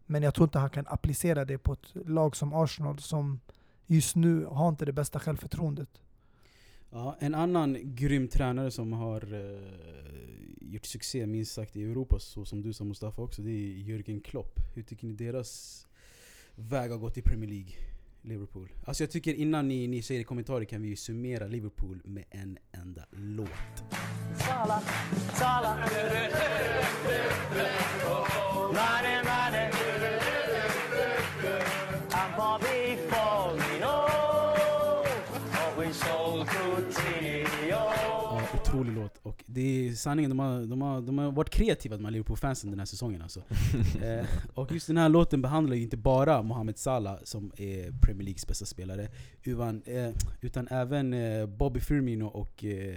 [0.05, 3.39] Men jag tror inte han kan applicera det på ett lag som Arsenal som
[3.85, 5.89] just nu har inte det bästa självförtroendet.
[6.93, 12.45] Ja, en annan grym tränare som har eh, gjort succé minst sagt i Europa, så
[12.45, 14.59] som du sa Mustafa också, det är Jürgen Klopp.
[14.75, 15.87] Hur tycker ni deras
[16.55, 17.71] väg har gått i Premier League?
[18.23, 18.73] Liverpool.
[18.85, 22.23] Alltså jag tycker innan ni, ni säger i kommentarer kan vi ju summera Liverpool med
[22.29, 23.49] en enda låt.
[24.37, 24.81] Sala,
[25.33, 25.77] Sala.
[39.31, 42.69] Och det är sanningen, de har, de har, de har varit kreativa de här Liverpool-fansen
[42.69, 43.39] den här säsongen alltså.
[44.03, 48.23] eh, och just den här låten behandlar ju inte bara Mohamed Salah som är Premier
[48.23, 49.07] Leagues bästa spelare,
[49.43, 50.09] utan, eh,
[50.41, 52.95] utan även eh, Bobby Firmino och eh,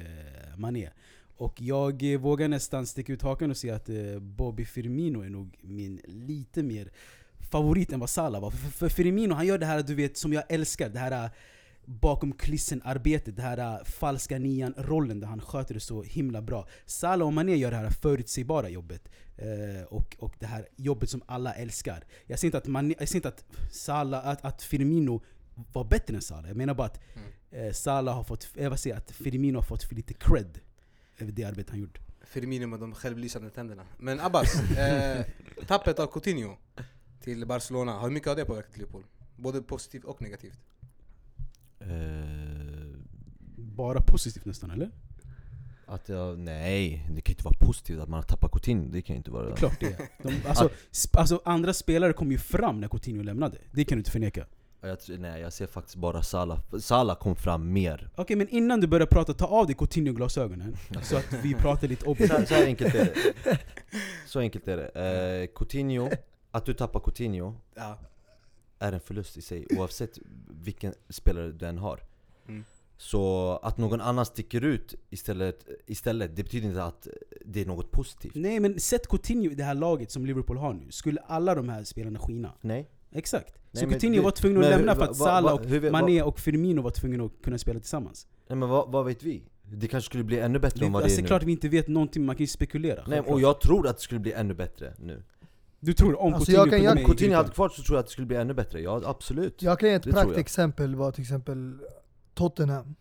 [0.56, 0.90] Mané.
[1.36, 5.30] Och jag eh, vågar nästan sticka ut hakan och säga att eh, Bobby Firmino är
[5.30, 6.90] nog min lite mer
[7.50, 8.50] favorit än vad Salah var.
[8.50, 11.30] För, för Firmino han gör det här du vet som jag älskar, det här
[11.86, 16.68] bakom kulissen-arbetet, det här äh, falska nian-rollen där han sköter det så himla bra.
[16.86, 19.08] Salah och Mané gör det här förutsägbara jobbet.
[19.36, 22.04] Eh, och, och det här jobbet som alla älskar.
[22.26, 25.22] Jag säger inte att, Mané, jag säger inte att, Salah, att, att Firmino
[25.72, 26.48] var bättre än Salah.
[26.48, 27.00] Jag menar bara att
[27.50, 30.60] eh, Salah har fått, jag vill säga att Firmino har fått för lite cred
[31.18, 31.98] över det arbete han gjort.
[32.24, 33.86] Firmino med de självlysande tänderna.
[33.98, 35.24] Men Abbas, eh,
[35.66, 36.56] tappet av Coutinho
[37.20, 39.04] till Barcelona, har mycket av det påverkat Liverpool?
[39.36, 40.58] Både positivt och negativt?
[41.90, 42.86] Eh,
[43.56, 44.90] Bara positivt nästan, eller?
[45.86, 49.02] att jag, nej, det kan ju inte vara positivt att man har tappat Coutinho, det
[49.02, 49.56] kan ju inte vara...
[49.56, 49.96] Klart det är.
[50.22, 53.58] De, alltså, sp- alltså, andra spelare kom ju fram när Coutinho lämnade.
[53.72, 54.46] Det kan du inte förneka.
[54.80, 56.60] Ja, Jag, tror- nej, jag ser faktiskt bara Salah.
[56.80, 58.10] Salah kom fram mer.
[58.14, 60.76] Okej, men innan du börjar prata, ta av dig Coutinho-glasögonen.
[61.02, 62.48] så att vi pratar lite Så, objektivt.
[62.48, 63.58] så här enkelt är det.
[64.26, 64.88] Så enkelt är det.
[65.42, 66.10] Eh, Coutinho,
[66.50, 67.98] att du tappar Coutinho Ja.
[68.84, 70.18] Är en förlust i sig oavsett
[70.62, 72.00] vilken spelare du än har.
[72.48, 72.64] Mm.
[72.96, 77.08] Så att någon annan sticker ut istället, istället, det betyder inte att
[77.44, 78.34] det är något positivt.
[78.34, 81.68] Nej men sätt Coutinho i det här laget som Liverpool har nu, skulle alla de
[81.68, 82.52] här spelarna skina?
[82.60, 82.90] Nej.
[83.12, 83.54] Exakt.
[83.70, 86.22] Nej, så Coutinho det- var tvungen att lämna hur- för att Salah och hur Mané
[86.22, 88.26] och Firmino var tvungna att kunna spela tillsammans.
[88.48, 89.42] Nej men vad, vad vet vi?
[89.72, 91.26] Det kanske skulle bli ännu bättre Det, än vad alltså, det är nu.
[91.28, 93.04] klart vi inte vet någonting, man kan ju spekulera.
[93.06, 95.22] Nej, och jag tror att det skulle bli ännu bättre nu.
[95.84, 98.06] Du tror om Alltså, Coutinho jag kan- kunde Coutinho hade kvar så tror jag att
[98.06, 99.62] det skulle bli ännu bättre, ja absolut.
[99.62, 101.78] Jag kan ge ett praktexempel var till exempel
[102.34, 102.94] Tottenham.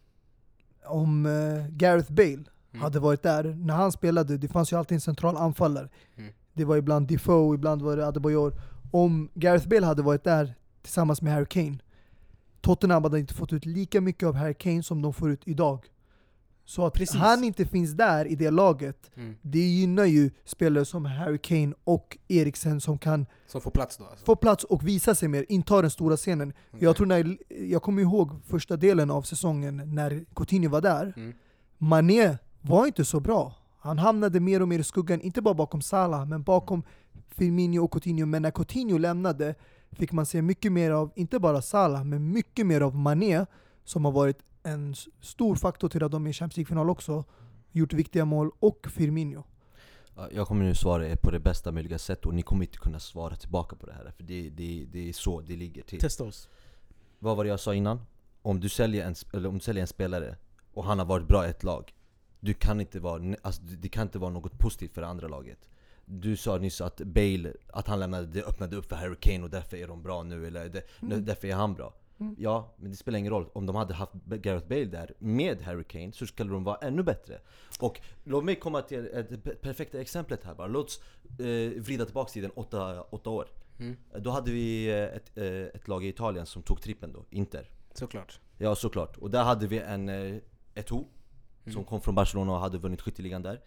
[0.85, 2.43] Om eh, Gareth Bale
[2.81, 5.89] hade varit där, när han spelade, det fanns ju alltid en central anfallare.
[6.17, 6.33] Mm.
[6.53, 8.53] Det var ibland Defoe, ibland var det Adebayor.
[8.91, 11.77] Om Gareth Bale hade varit där tillsammans med Harry Kane,
[12.61, 15.85] Tottenham hade inte fått ut lika mycket av Harry Kane som de får ut idag.
[16.65, 17.15] Så att Precis.
[17.15, 19.35] han inte finns där i det laget, Mm.
[19.41, 24.05] det gynnar ju spelare som Harry Kane och Eriksen som kan Som får plats då
[24.05, 24.25] alltså?
[24.25, 26.53] få plats och visa sig mer, inta den stora scenen.
[26.69, 26.83] Okej.
[26.83, 31.13] Jag tror när, jag kommer ihåg första delen av säsongen när Coutinho var där.
[31.17, 31.33] Mm.
[31.77, 33.55] Mané var inte så bra.
[33.79, 36.83] Han hamnade mer och mer i skuggan, inte bara bakom Salah, men bakom
[37.35, 38.25] Firmino och Coutinho.
[38.25, 39.55] Men när Coutinho lämnade
[39.91, 43.45] fick man se mycket mer av, inte bara Salah, men mycket mer av Mané
[43.83, 47.23] som har varit en stor faktor till att de är i Champions League-final också.
[47.71, 48.51] Gjort viktiga mål.
[48.59, 49.43] Och Firmino.
[50.15, 52.77] Ja, Jag kommer nu svara er på det bästa möjliga sätt och ni kommer inte
[52.77, 55.99] kunna svara tillbaka på det här för det, det, det är så det ligger till
[55.99, 56.49] Testa oss.
[57.19, 58.01] Vad var det jag sa innan?
[58.41, 60.35] Om du säljer en, eller om du säljer en spelare
[60.73, 61.93] och han har varit bra i ett lag
[62.45, 65.69] du kan inte vara, alltså, det kan inte vara något positivt för det andra laget
[66.05, 69.49] Du sa nyss att Bale, att han lämnade, det öppnade upp för Harry Kane och
[69.49, 71.93] därför är de bra nu, eller det, därför är han bra
[72.37, 73.49] Ja, men det spelar ingen roll.
[73.53, 77.03] Om de hade haft Gareth Bale där med Harry Kane så skulle de vara ännu
[77.03, 77.41] bättre.
[77.79, 80.67] Och låt mig komma till pe- perfekta exemplet här bara.
[80.67, 81.01] Låt oss
[81.39, 83.47] eh, vrida tillbaka tiden åtta, åtta år.
[84.19, 87.69] Då hade vi eh, ett, eh, ett lag i Italien som tog trippen då, Inter.
[87.93, 88.39] Såklart.
[88.57, 89.17] Ja såklart.
[89.17, 90.39] Och där hade vi en eh,
[90.75, 91.05] Eto'o
[91.73, 93.61] som kom från Barcelona och hade vunnit skytteligan där.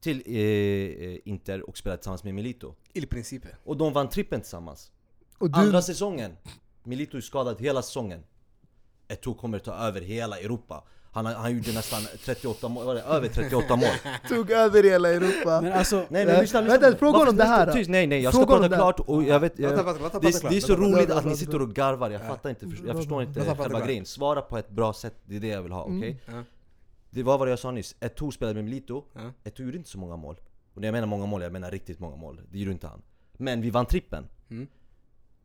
[0.00, 2.74] Till eh, Inter och spelade tillsammans med Milito.
[2.92, 3.48] Il principe.
[3.64, 4.92] Och de vann trippen tillsammans.
[5.38, 6.36] Du, Andra säsongen,
[6.84, 8.24] Milito är skadad hela säsongen.
[9.08, 10.84] Eto'o kommer ta över hela Europa.
[11.12, 13.00] Han, han gjorde nästan 38 mål, var det?
[13.02, 13.88] över 38 mål.
[14.28, 15.60] tog över hela Europa.
[15.60, 16.78] Men alltså, Nej Eh, men lyssna, lyssna.
[16.78, 17.72] vänta, fråga Varför- om det här.
[17.72, 19.58] Tyst, nej nej, jag ska prata klart och jag vet...
[19.58, 22.96] Jag, det, det är så roligt att ni sitter och garvar, jag fattar inte, jag
[22.96, 24.06] förstår inte själva grejen.
[24.06, 26.20] Svara på ett bra sätt, det är det jag vill ha, okej?
[26.26, 26.42] Ja.
[27.10, 29.20] Det var vad jag sa nyss, Eto'o spelade med Milito, Ja.
[29.44, 30.36] Eto'o gjorde inte så många mål.
[30.74, 32.40] Och när jag menar många mål, jag menar riktigt många mål.
[32.50, 33.02] Det gjorde inte han.
[33.32, 34.24] Men vi vann trippen.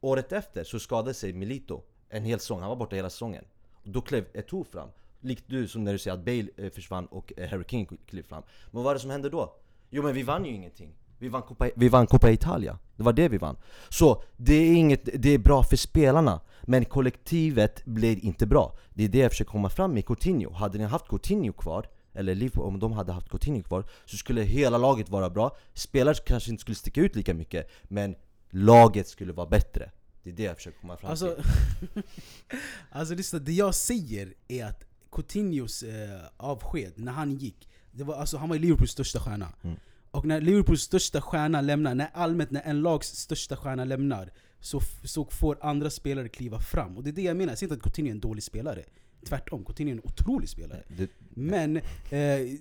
[0.01, 3.45] Året efter så skadade sig Milito en hel säsong, han var borta hela säsongen.
[3.83, 4.89] Och då klev Eto'o fram.
[5.21, 8.23] Likt du som när du säger att Bale eh, försvann och eh, Harry King klev
[8.23, 8.43] fram.
[8.71, 9.55] Men vad var det som hände då?
[9.89, 10.89] Jo men vi vann ju ingenting.
[11.19, 12.79] Vi vann Coppa, vi vann Coppa Italia.
[12.95, 13.57] Det var det vi vann.
[13.89, 16.41] Så det är inget, det är bra för spelarna.
[16.61, 18.77] Men kollektivet blev inte bra.
[18.93, 20.53] Det är det jag försöker komma fram med Coutinho.
[20.53, 24.41] Hade ni haft Coutinho kvar, eller Liverpool, om de hade haft Coutinho kvar, så skulle
[24.41, 25.57] hela laget vara bra.
[25.73, 28.15] Spelare kanske inte skulle sticka ut lika mycket, men
[28.49, 29.91] laget skulle vara bättre.
[30.23, 32.03] Det är det jag försöker komma fram Alltså, till.
[32.91, 38.15] alltså lyssna, det jag säger är att Coutinhos eh, avsked, när han gick, det var,
[38.15, 39.53] alltså, han var Liverpools största stjärna.
[39.61, 39.77] Mm.
[40.11, 44.81] Och när Liverpools största stjärna lämnar, när allmänt när en lags största stjärna lämnar, så,
[45.03, 46.97] så får andra spelare kliva fram.
[46.97, 48.83] Och det är det jag menar, jag säger inte att Coutinho är en dålig spelare.
[49.25, 50.83] Tvärtom, Coutinho är en otrolig spelare.
[50.87, 51.81] Det, Men eh,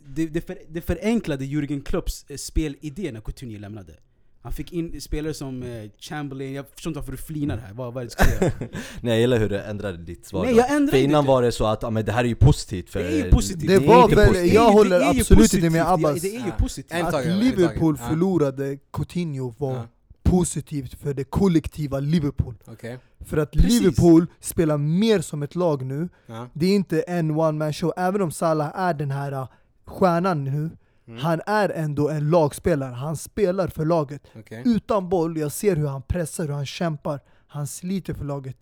[0.07, 3.97] det, det, för, det förenklade Jürgen Klopps eh, spelidé när Coutinho lämnade.
[4.43, 5.69] Han fick in spelare som eh,
[6.01, 8.53] Chamberlain, jag förstår inte varför du flinar här, vad, vad är det du ska säga?
[9.01, 11.29] Nej jag gillar hur du ändrade ditt svar Nej, jag ändrade För innan inte.
[11.29, 13.01] var det så att ja, men det här är ju positivt för...
[13.01, 13.69] Det är ju positivt.
[13.69, 14.55] Det är var väl- positivt.
[14.55, 16.21] jag Det är- håller det är absolut inte med Abbas.
[16.23, 17.03] Det är ju positivt.
[17.05, 17.27] Att.
[17.27, 19.87] Liverpool förlorade Coutinho var Ja.
[20.23, 22.55] positivt för det kollektiva Liverpool.
[22.67, 22.99] Okej.
[23.21, 23.81] För att Precis.
[23.81, 26.09] Liverpool spelar mer som ett lag nu.
[26.27, 26.47] Ja.
[26.53, 29.47] Det är inte en one man show, även om Salah är den här uh,
[29.85, 30.71] stjärnan nu.
[31.09, 31.21] Mm.
[31.21, 34.23] Han är ändå en lagspelare, han spelar för laget.
[34.39, 34.63] Okej.
[34.67, 37.21] Utan boll, jag ser hur han pressar, hur han kämpar.
[37.47, 38.57] Han sliter för laget.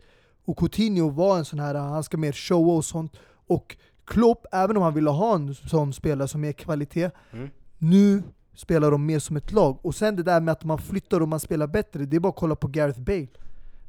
[0.44, 3.16] Och Coutinho var en sån här, uh, han ska mer showa och sånt.
[3.46, 7.48] Och Klopp, även om han ville ha en sån spelare som mer kvalitet, Mm.
[7.78, 8.22] nu
[8.54, 9.78] spelar de mer som ett lag.
[9.82, 12.28] Och sen det där med att man flyttar och man spelar bättre, det är bara
[12.28, 13.26] att kolla på Gareth Bale.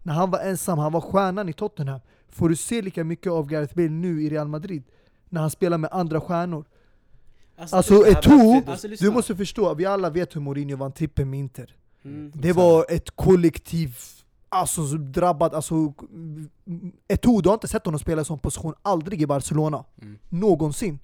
[0.04, 2.00] När han var ensam, han var stjärnan i Tottenham.
[2.30, 4.84] Får du se lika mycket av Gareth Bale nu i Real Madrid?
[5.30, 6.65] När han spelar med andra stjärnor.
[7.58, 11.30] Alltså här Eto'o, med- Alltså, du måste förstå, vi alla vet hur Mourinho vann trippen
[11.30, 11.76] med Inter.
[12.06, 12.32] Mm.
[12.36, 13.98] Det var ett kollektiv,
[14.50, 15.76] alltså så drabbat, alltså
[17.08, 19.84] Eto'o, du har inte sett honom spela i sån position, aldrig i Barcelona.
[20.02, 20.17] Mm.
[20.30, 21.00] Någonsin.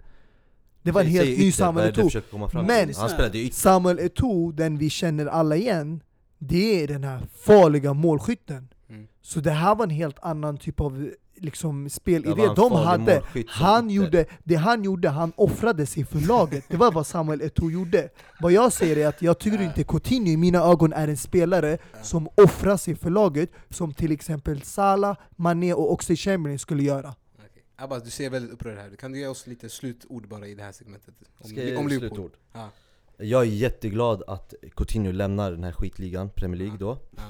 [0.81, 2.63] Det var en helt ny ytter, Samuel Eto'o.
[2.67, 3.51] Men-.
[3.51, 6.01] Samuel Eto'o, den vi känner alla igen,
[6.37, 8.67] det är den här farliga målskytten.
[8.89, 9.07] Mm.
[9.21, 13.21] Så det här var en helt annan typ av liksom, Ja, spelidé de hade.
[13.47, 16.65] Han gjorde, det han gjorde, han offrade sig för laget.
[16.67, 18.09] Det var vad Samuel Eto'o gjorde.
[18.41, 21.77] Vad jag säger är att jag tycker inte Coutinho i mina ögon är en spelare
[22.01, 27.15] som offrar sig för laget, som till exempel Salah, Mané och Oxlade Chamberlain skulle göra.
[27.75, 28.95] Abbas, du ser väldigt upprörd här.
[28.95, 31.13] Kan du ge oss lite slutord bara i det här segmentet?
[31.37, 32.31] Om, Ska jag om slutord?
[32.53, 32.69] Ja.
[33.17, 37.21] Jag är jätteglad att Coutinho lämnar den här skitligan, Premier League då Ja.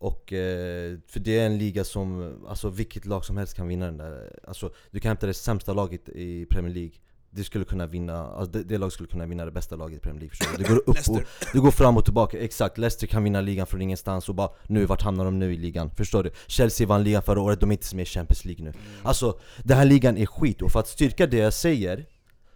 [0.00, 3.86] Och, eh, för det är en liga som, alltså vilket lag som helst kan vinna
[3.86, 6.92] den där Alltså du kan hämta det sämsta laget i Premier League
[7.30, 10.00] det skulle kunna vinna, alltså det, det laget skulle kunna vinna det bästa laget i
[10.00, 10.62] Premier League förstår du?
[10.62, 13.82] Det går upp och, det går fram och tillbaka, exakt Leicester kan vinna ligan från
[13.82, 15.90] ingenstans och bara nu, vart hamnar de nu i ligan?
[15.90, 16.30] Förstår du?
[16.46, 19.76] Chelsea vann ligan förra året, de är inte med i Champions League nu Alltså, den
[19.76, 22.06] här ligan är skit och för att styrka det jag säger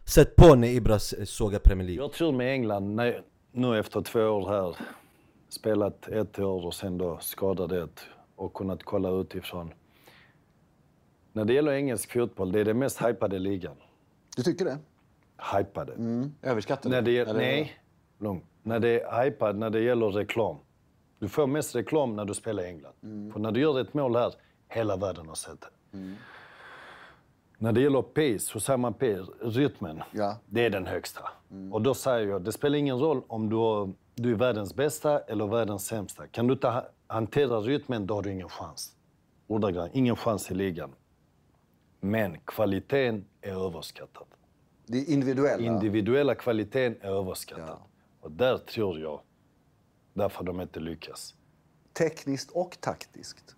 [0.04, 3.00] Sätt på när Ibra sågar Premier League Jag tur med England
[3.52, 4.76] nu efter två år här.
[5.58, 8.00] Spelat ett år och sen då skadat ett
[8.36, 9.70] och kunnat kolla utifrån.
[11.32, 13.76] När det gäller engelsk fotboll, det är den mest hypade ligan.
[14.36, 14.78] Du tycker det?
[15.56, 15.92] Hypade.
[15.92, 16.32] Mm.
[16.42, 16.92] Överskattad?
[16.92, 17.72] När det, Eller- nej,
[18.18, 18.40] lugn.
[18.62, 20.56] När det är hypad, när det gäller reklam.
[21.18, 22.92] Du får mest reklam när du spelar i England.
[23.32, 24.34] För när du gör ett mål här,
[24.68, 25.98] hela världen har sett det.
[27.58, 30.02] När det gäller pace, man pace, rytmen.
[30.12, 30.36] Ja.
[30.46, 31.28] Det är den högsta.
[31.72, 35.20] Och då säger jag, det spelar ingen roll om du, har- du är världens bästa
[35.20, 36.26] eller världens sämsta.
[36.26, 38.96] Kan du inte ha- hantera rytmen, då har du ingen chans.
[39.46, 40.90] Ordagrant, ingen chans i ligan.
[42.00, 44.26] Men kvaliteten är överskattad.
[44.86, 45.64] Det individuella.
[45.66, 47.68] Individuella kvaliteten är överskattad.
[47.68, 47.86] Ja.
[48.20, 49.20] Och där tror jag,
[50.14, 51.34] därför de inte lyckas.
[51.92, 53.56] Tekniskt och taktiskt.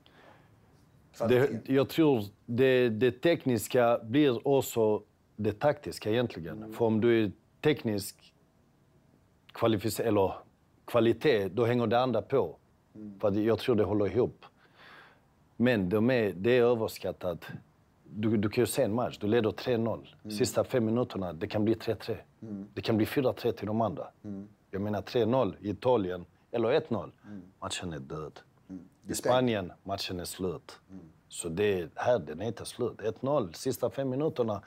[1.28, 5.02] Det, jag tror det, det tekniska blir också
[5.36, 6.72] det taktiska egentligen.
[6.72, 8.34] För om du är teknisk
[9.52, 10.32] kvalificerad, eller
[10.86, 12.56] kvalitet, då hänger det andra på.
[13.20, 14.44] För att jag tror det håller ihop.
[15.56, 17.44] Men de är, det är överskattat.
[18.04, 20.06] Du, du kan ju se en match, du leder 3-0.
[20.30, 22.16] Sista fem minuterna, det kan bli 3-3.
[22.74, 24.06] Det kan bli 4-3 till de andra.
[24.70, 27.10] Jag menar 3-0 i Italien, eller 1-0.
[27.60, 28.40] Matchen är död.
[29.08, 30.78] I Spanien, matchen är slut.
[31.28, 32.98] Så det är, här, den är inte slut.
[32.98, 34.62] 1-0, sista fem minuterna.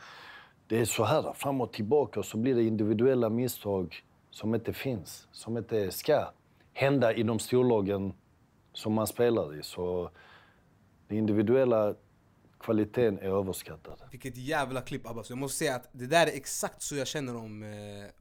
[0.68, 2.20] Det är så här, fram och tillbaka.
[2.20, 6.32] Och så blir det individuella misstag som inte finns, som inte ska
[6.74, 8.14] hända i de storlagen
[8.74, 9.64] som man spelar i.
[9.64, 10.10] Så
[11.08, 11.96] den individuella
[12.60, 14.02] kvaliteten är överskattad.
[14.12, 17.36] Vilket jävla klipp Abbas, jag måste säga att det där är exakt så jag känner
[17.36, 17.70] om, eh,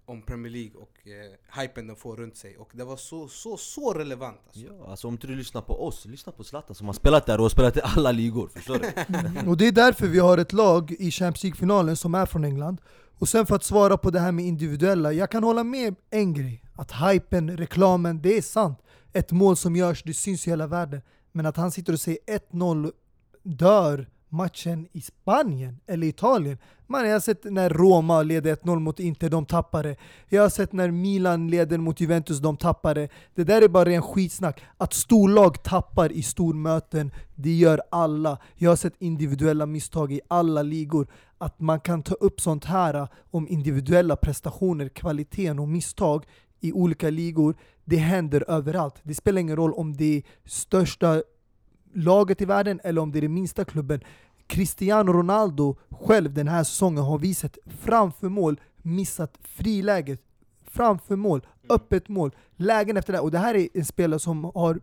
[0.05, 3.57] om Premier League och eh, hypen de får runt sig Och det var så, så,
[3.57, 4.61] så relevant alltså.
[4.61, 7.37] Ja, alltså om inte du lyssnar på oss, lyssna på Zlatan som har spelat där
[7.39, 9.51] och har spelat i alla ligor, förstår du?
[9.51, 12.81] Och det är därför vi har ett lag i Champions League-finalen som är från England.
[13.19, 16.35] Och sen för att svara på det här med individuella, jag kan hålla med en
[16.35, 16.63] grej.
[16.75, 18.79] Att hypen, reklamen, det är sant.
[19.13, 21.01] Ett mål som görs, det syns i hela världen.
[21.33, 22.19] Men att han sitter och säger
[22.53, 22.93] 1-0
[23.43, 26.59] dör matchen i Spanien eller Italien.
[26.87, 29.97] Man, jag har sett när Roma leder 1-0 mot Inter, de tappar det.
[30.29, 33.09] Jag har sett när Milan leder mot Juventus, de tappar det.
[33.35, 34.65] Det där är bara en skitsnack.
[34.77, 38.39] Att storlag tappar i stormöten, det gör alla.
[38.55, 41.07] Jag har sett individuella misstag i alla ligor.
[41.39, 46.25] Att man kan ta upp sånt här äh, om individuella prestationer, kvaliteten och misstag
[46.61, 48.95] i olika ligor, det händer överallt.
[49.03, 51.23] Det spelar ingen roll om det är största
[51.93, 54.01] laget i världen eller om det är den minsta klubben.
[54.47, 60.21] Cristiano Ronaldo själv den här säsongen har visat framför mål, missat friläget,
[60.65, 63.21] framför mål, öppet mål, lägen efter det.
[63.21, 64.81] Och det här är en spelare som har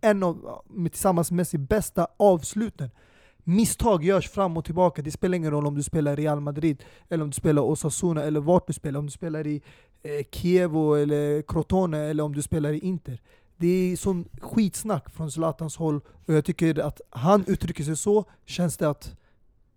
[0.00, 2.90] en av, tillsammans med Messi, bästa avsluten.
[3.38, 6.84] Misstag görs fram och tillbaka, det spelar ingen roll om du spelar i Real Madrid,
[7.08, 9.62] eller om du spelar Osasuna, eller vart du spelar, om du spelar i
[10.02, 13.20] eh, Kievo eller Crotone, eller om du spelar i Inter.
[13.56, 18.24] Det är sån skitsnack från Zlatans håll, och jag tycker att han uttrycker sig så,
[18.46, 19.16] känns det att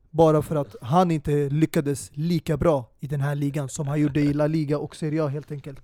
[0.09, 4.21] bara för att han inte lyckades lika bra i den här ligan som han gjorde
[4.21, 5.79] i La Liga och Serie A helt enkelt.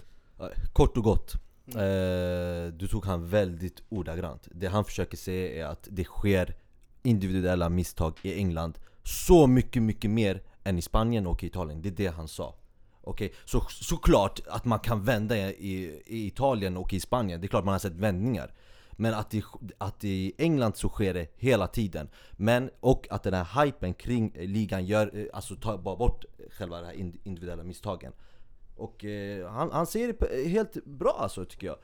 [0.73, 1.34] Kort och gott,
[1.67, 4.47] eh, du tog han väldigt ordagrant.
[4.51, 6.55] Det han försöker säga är att det sker
[7.03, 11.89] individuella misstag i England Så mycket, mycket mer än i Spanien och i Italien, det
[11.89, 12.55] är det han sa
[13.06, 17.50] Okej, så såklart att man kan vända i, i Italien och i Spanien, det är
[17.50, 18.54] klart man har sett vändningar.
[18.91, 19.44] Men att i,
[19.78, 22.10] att i England så sker det hela tiden.
[22.32, 26.82] Men, och att den här hypen kring ligan gör, eh, alltså tar bara bort själva
[26.82, 28.13] de här individuella misstagen.
[28.76, 31.78] Och eh, han, han ser det helt bra alltså tycker jag.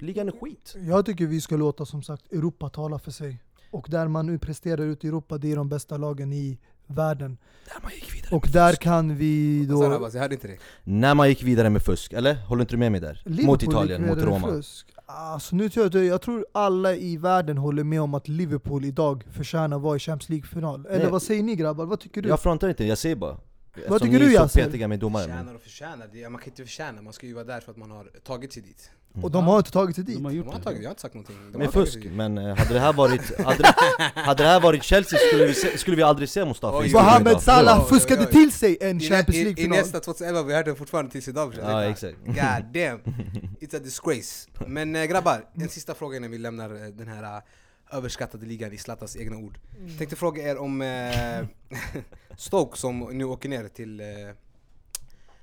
[0.00, 0.76] Ligan är skit.
[0.78, 3.42] Jag tycker vi ska låta som sagt Europa tala för sig.
[3.70, 7.38] Och där man nu presterar ute i Europa, det är de bästa lagen i världen.
[7.74, 8.82] När man gick vidare Och där fusk.
[8.82, 9.84] kan vi då...
[9.84, 10.14] Abbas?
[10.14, 12.34] Jag hörde inte det När man gick vidare med fusk, eller?
[12.34, 13.22] Håller inte du med mig där?
[13.24, 14.86] mot Liverpool Italien, gick mot Roma fusk.
[15.06, 19.24] Alltså, nu tror jag, jag tror alla i världen håller med om att Liverpool idag
[19.32, 20.86] förtjänar att vara i Champions League-final.
[20.86, 21.10] Eller Nej.
[21.10, 21.86] vad säger ni grabbar?
[21.86, 22.28] Vad tycker du?
[22.28, 23.36] Jag frontar inte, jag säger bara
[23.78, 25.36] Eftersom tycker ni du, är så petiga med domare men...
[25.36, 27.76] Förtjänar och förtjänar, det, man kan inte förtjäna, man ska ju vara där för att
[27.78, 28.90] man har tagit sig dit
[29.22, 30.16] Och de har inte tagit sig dit.
[30.16, 30.64] De har De gjort har det.
[30.64, 32.12] tagit, jag har inte sagt någonting de Med har tagit fusk, sig dit.
[32.12, 33.74] men eh, hade det här varit, hade det,
[34.20, 36.88] hade det här varit Chelsea skulle vi, se, skulle vi aldrig se Mustafa Oj, i
[36.88, 37.42] studion Mohamed idag.
[37.42, 38.32] Salah Oj, oj, fuskade oj.
[38.32, 39.78] till sig en I, Champions i, I League-final.
[39.78, 41.70] nästa 2011, vi hörde fortfarande tills idag brorsan.
[41.70, 42.16] Ja, exakt.
[42.26, 42.34] God
[42.74, 43.00] damn,
[43.60, 47.22] it's a disgrace Men eh, grabbar, en sista fråga innan vi lämnar eh, den här
[47.36, 47.42] eh,
[47.90, 49.58] överskattade ligan i Zlatans egna ord
[49.98, 51.46] Tänkte fråga er om eh,
[52.36, 54.06] Stoke som nu åker ner till eh,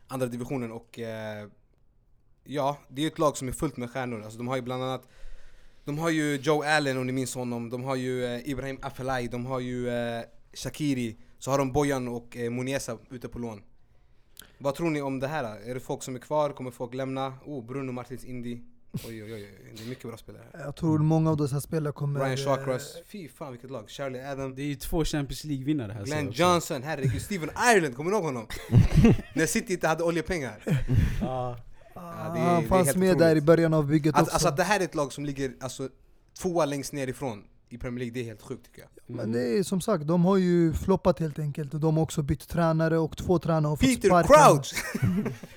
[0.08, 1.48] andra divisionen och eh,
[2.44, 4.22] ja, det är ju ett lag som är fullt med stjärnor.
[4.24, 5.08] Alltså, de har ju bland annat
[5.86, 9.28] de har ju Joe Allen om ni minns honom, de har ju eh, Ibrahim Afellay,
[9.28, 13.62] de har ju eh, Shakiri, så har de Bojan och eh, Muniesa ute på lån.
[14.58, 15.44] Vad tror ni om det här?
[15.70, 16.50] Är det folk som är kvar?
[16.50, 17.34] Kommer folk lämna?
[17.46, 18.60] Oh, Bruno Martins Indy.
[18.94, 20.44] Oj oj oj, det är mycket bra spelare.
[20.54, 22.20] Jag tror många av dessa spelare kommer...
[22.20, 23.90] Ryan Shawcross, fy fan vilket lag.
[23.90, 26.04] Charlie Adam, Det är ju två Champions League-vinnare här.
[26.06, 26.32] Glenn.
[26.32, 27.22] Johnson, herregud.
[27.22, 28.48] Steven Ireland, kommer ni ihåg honom?
[29.36, 30.64] När City inte hade oljepengar.
[31.22, 31.58] Ja.
[31.96, 33.20] Ja, det han fanns med otroligt.
[33.20, 34.34] där i början av bygget Att, också.
[34.34, 35.90] alltså att det här är ett lag som ligger alltså,
[36.42, 37.44] tvåa längst ner ifrån
[37.74, 39.16] i Premier League, det är helt sjukt tycker jag.
[39.16, 42.22] Men det är som sagt, de har ju floppat helt enkelt och de har också
[42.22, 44.36] bytt tränare och två tränare har fått Peter sparken.
[44.36, 44.74] Crouch!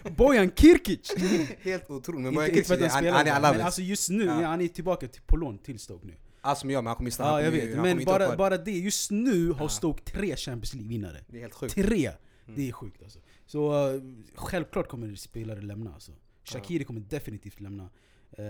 [0.16, 1.14] Bojan Kirkic!
[1.60, 4.42] helt otroligt, men Bojan Kirkic, han han, han är men alltså just nu, Ja.
[4.42, 4.48] ja.
[4.48, 6.14] han är tillbaka till, på lån till Stoke nu.
[6.40, 7.30] Allt som gör, men han kommer stanna.
[7.30, 9.68] Ja jag vet, men bara, bara det, just nu har Ja.
[9.68, 11.24] Stoke tre Champions League-vinnare.
[11.28, 11.74] Det är helt sjukt.
[11.74, 12.06] Tre!
[12.06, 12.56] Mm.
[12.56, 13.18] Det är sjukt alltså.
[13.46, 14.02] Så uh,
[14.34, 16.12] självklart kommer spelare lämna alltså.
[16.44, 17.82] Shakiri kommer definitivt lämna.
[17.82, 18.44] Uh,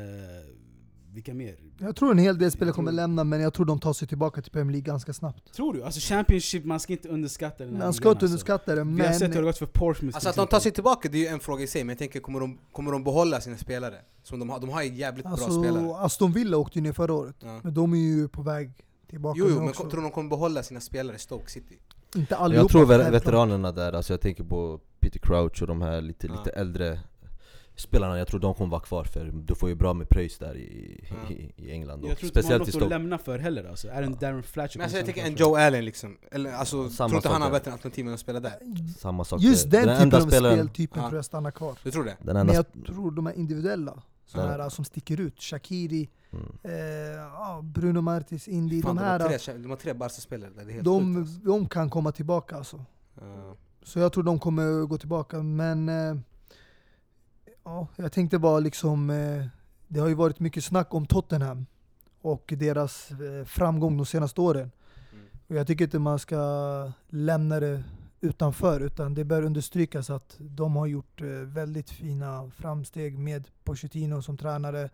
[1.16, 1.56] vilka mer?
[1.78, 4.42] Jag tror en hel del spelare kommer lämna, men jag tror de tar sig tillbaka
[4.42, 5.52] till Premier League ganska snabbt.
[5.54, 5.82] Tror du?
[5.82, 8.26] Alltså Championship, man ska inte underskatta den här Man ska inte alltså.
[8.26, 9.44] underskatta det, Vi har sett hur det men...
[9.44, 11.66] gått för Portsmouth Alltså att de tar sig tillbaka, det är ju en fråga i
[11.66, 13.94] sig, men jag tänker kommer de, kommer de behålla sina spelare?
[14.22, 15.94] Som de, har, de har ju jävligt bra Alltså, spelare.
[15.96, 17.60] Aston Villa åkte ju ner förra året, Ja.
[17.62, 18.70] men de är ju på väg
[19.10, 21.78] tillbaka Jo, jo men tror de kommer behålla sina spelare i Stoke City?
[22.16, 22.62] Inte allihopa.
[22.78, 26.32] Jag tror veteranerna där, alltså jag tänker på Peter Crouch och de här lite, Ja.
[26.32, 27.00] lite äldre
[27.76, 30.56] spelarna, jag tror de kommer vara kvar för du får ju bra med pröjs där
[30.56, 31.34] i, Ja.
[31.34, 33.88] i, i England Jag tror inte de har något att lämna för heller alltså.
[33.88, 36.90] Är det en Darren Fletcher Men alltså, jag tänker en Joe Allen liksom, eller alltså,
[36.90, 38.52] Samma tror inte han har bättre alternativ än att spela där?
[38.98, 39.86] Samma sak Just där.
[39.86, 41.08] den, typen av spelaren, speltypen Ja.
[41.08, 41.78] tror jag stannar kvar.
[41.82, 42.10] Du tror det?
[42.18, 44.62] den Men enda jag sp- tror de är individuella, sådana Ja.
[44.62, 45.40] här som sticker ut.
[45.42, 46.44] Shakiri, mm.
[46.62, 46.72] eh,
[47.16, 50.64] ja, Bruno Martins, Indy, Fan, de de, har här, tre, de har tre Barca-spelare där,
[50.64, 51.46] det är helt de, sjukt alltså.
[51.48, 52.84] de kan komma tillbaka alltså.
[53.20, 53.56] Ja.
[53.82, 56.16] Så jag tror de kommer gå tillbaka, men eh,
[57.66, 59.46] ja, jag tänkte bara liksom, eh,
[59.88, 61.66] det har ju varit mycket snack om Tottenham
[62.20, 64.70] och deras eh, framgång de senaste åren.
[65.12, 65.24] Mm.
[65.46, 67.84] Och jag tycker inte man ska lämna det
[68.20, 74.22] utanför, utan det bör understrykas att de har gjort eh, väldigt fina framsteg med Pochettino
[74.22, 74.90] som tränare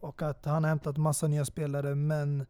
[0.00, 2.46] och att han har hämtat massa nya spelare, men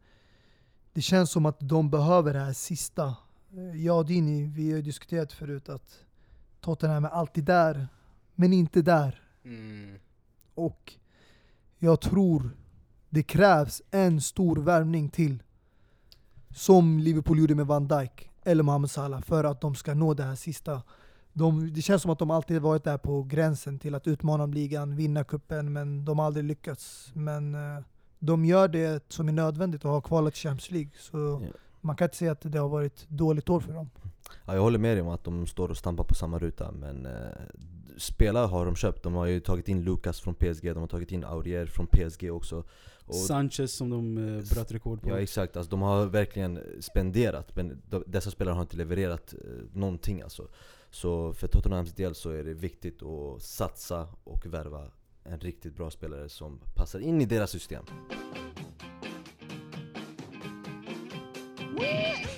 [0.93, 3.15] det känns som att de behöver det här sista.
[3.75, 5.99] Jag och Dini, vi har ju diskuterat förut att
[6.61, 7.87] Tottenham är alltid där,
[8.35, 9.26] men inte där.
[9.47, 9.99] Mm.
[10.55, 10.93] Och
[11.77, 12.49] jag tror
[13.09, 15.43] det krävs en stor värvning till.
[16.55, 20.23] Som Liverpool gjorde med Van Dijk eller Mohamed Salah för att de ska nå det
[20.23, 20.81] här sista.
[21.33, 24.53] De, det känns som att de alltid varit där på gränsen till att utmana om
[24.53, 27.11] ligan, vinna kuppen men de har aldrig lyckats.
[27.13, 27.83] Men eh,
[28.19, 30.91] de gör det som är nödvändigt att ha kvalat till Champions League.
[30.99, 31.49] Så Ja.
[31.81, 33.89] man kan inte säga att det har varit dåligt år för dem.
[34.45, 37.05] Ja, jag håller med dig om att de står och stampar på samma ruta, men
[37.05, 37.11] eh,
[37.97, 39.03] spelare har de köpt.
[39.03, 42.31] De har ju tagit in Lucas från PSG, de har tagit in Aurier från PSG
[42.31, 42.63] också.
[43.05, 45.09] Och, Sanchez som de eh, bröt rekord på.
[45.09, 49.39] ja exakt, alltså, de har verkligen spenderat, men de, dessa spelare har inte levererat eh,
[49.73, 50.47] någonting alltså.
[50.89, 54.91] Så för Tottenhams del så är det viktigt att satsa och värva
[55.23, 57.85] en riktigt bra spelare som passar in i deras system.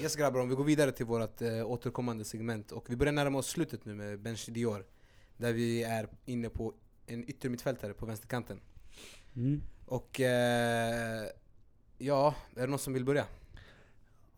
[0.01, 3.37] Yes grabbar, om vi går vidare till vårt äh, återkommande segment och vi börjar närma
[3.37, 4.85] oss slutet nu med Bench Dior
[5.39, 6.73] Där vi är inne på
[7.05, 8.59] en yttermittfältare på vänsterkanten
[9.35, 9.61] Mm.
[9.85, 11.25] Och eh,
[11.97, 13.25] ja, är det någon som vill börja?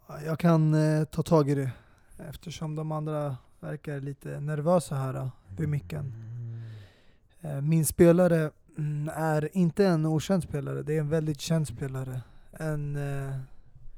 [0.07, 1.71] Ja, Jag kan eh, ta tag i det
[2.29, 5.27] eftersom de andra verkar lite nervösa här eh,
[5.57, 6.13] vid micken.
[7.41, 12.21] Eh, Min spelare mm, är inte en okänd spelare, det är en väldigt känd spelare.
[12.51, 13.35] En eh,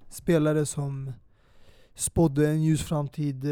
[0.10, 1.14] spelare som
[1.95, 3.45] spådde en ljus framtid.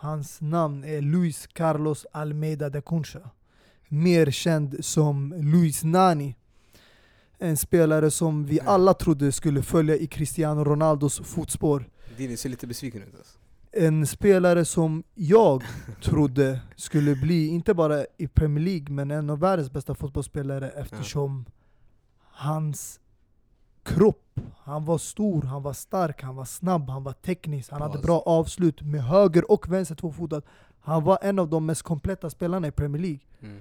[0.00, 3.30] Hans namn är Luis Carlos Almeida de Concha.
[3.88, 6.36] Mer känd som Luis Nani.
[7.38, 11.88] En spelare som vi alla trodde skulle följa i Cristiano Ronaldos fotspår.
[12.16, 13.38] Dini ser lite besviken ut alltså.
[13.72, 15.62] En spelare som jag
[16.02, 21.44] trodde skulle bli, inte bara i Premier League, men en av världens bästa fotbollsspelare eftersom
[22.22, 23.00] hans
[23.88, 27.98] kropp, han var stor, han var stark, han var snabb, han var teknisk, han hade
[27.98, 28.02] Bas.
[28.02, 30.42] bra avslut med höger och vänster tvåfotad.
[30.80, 33.20] Han var en av de mest kompletta spelarna i Premier League.
[33.40, 33.60] Mm.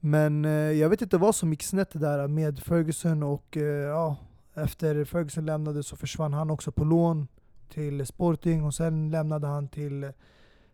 [0.00, 4.16] Men eh, jag vet inte vad som gick snett där med Ferguson och eh, ja,
[4.54, 7.28] efter Ferguson lämnade så försvann han också på lån
[7.68, 10.12] till Sporting och sen lämnade han till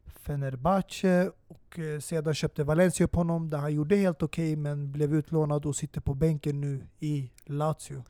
[0.07, 5.15] Fenerbahce och eh, sedan köpte Valencia upp honom där han gjorde helt okej men blev
[5.15, 8.05] utlånad och sitter på bänken nu i Lazio.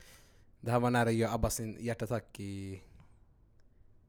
[0.64, 2.82] Det här var nära att göra Abbas sin hjärtattack i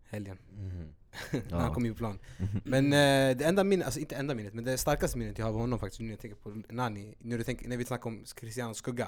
[0.10, 0.38] helgen.
[1.32, 1.74] När han Ja.
[1.74, 2.20] kom in på plan.
[2.64, 5.54] Men eh, det enda minnet, alltså inte enda minnet, men det starkaste minnet jag har
[5.54, 8.24] av honom faktiskt nu när jag tänker på Nani, när, tänker, när vi snackar om
[8.36, 9.08] Cristianos skugga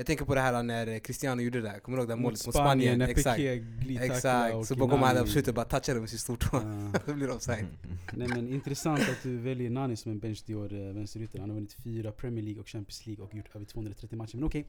[0.00, 2.46] Jag tänker på det här när Cristiano gjorde det där, kommer du ihåg det målet
[2.46, 2.98] mot Spanien?
[2.98, 3.64] när Exakt, Piqué
[4.04, 4.66] exakt.
[4.68, 4.74] Så
[5.06, 6.92] han där på slutet bara touchar det med sitt stortå, Ja.
[7.06, 7.66] då blir det offside
[8.12, 11.38] Nej men intressant att du väljer Nani som en bench Dior eh, vänsterytter.
[11.38, 14.34] Han har vunnit fyra Premier League och Champions League och gjort över 230 matcher.
[14.36, 14.66] Men okej.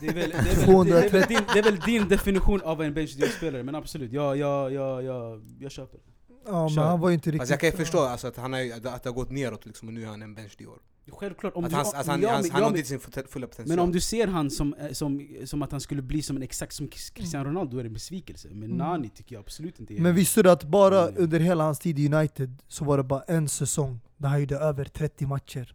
[0.00, 2.60] Det, är väl- det, är väl- det, är väl din- det är väl din definition
[2.60, 3.62] av en bench Dior-spelare.
[3.62, 6.00] Men absolut, ja, ja, ja, ja, jag köper.
[6.46, 6.76] Ja, Kör.
[6.76, 7.40] men han var ju inte riktigt...
[7.40, 9.88] Fast jag kan ju förstå alltså, att, han har, att det har gått neråt liksom,
[9.88, 10.78] och nu är han en bench Dior.
[11.10, 13.68] Självklart, om Att du, han, alltså, han, ja, han, ja, men- inte sin fulla potential.
[13.68, 16.42] Men om du ser han som, eh, som, som att han skulle bli som en
[16.42, 18.48] exakt som Cristiano Ronaldo, då är det en besvikelse.
[18.48, 18.76] Men Mm.
[18.76, 21.14] Nani tycker jag absolut inte är Men visste du att bara Mm.
[21.22, 24.56] under hela hans tid i United så var det bara en säsong där han gjorde
[24.56, 25.74] över 30 matcher.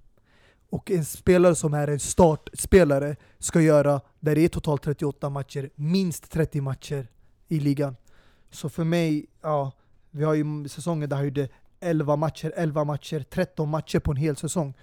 [0.70, 5.70] Och en spelare som är en startspelare ska göra, där det är totalt 38 matcher,
[5.76, 7.08] minst 30 matcher
[7.48, 7.96] i ligan.
[8.52, 9.72] Så för mig, ja,
[10.12, 11.50] vi har ju säsonger där han gjorde
[11.80, 14.74] 11 matcher, 11 matcher, 13 matcher på en hel säsong.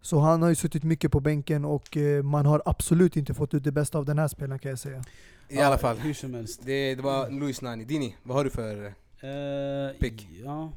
[0.00, 3.54] Så han har ju suttit mycket på bänken och eh, man har absolut inte fått
[3.54, 5.04] ut det bästa av den här spelaren kan jag säga.
[5.48, 5.96] I alla fall.
[5.96, 6.60] Hur som helst.
[6.64, 7.84] Det, det var Luis Nani.
[7.84, 8.86] Dini, vad har du för...
[9.20, 10.28] Eh, Pick.
[10.44, 10.72] Ja.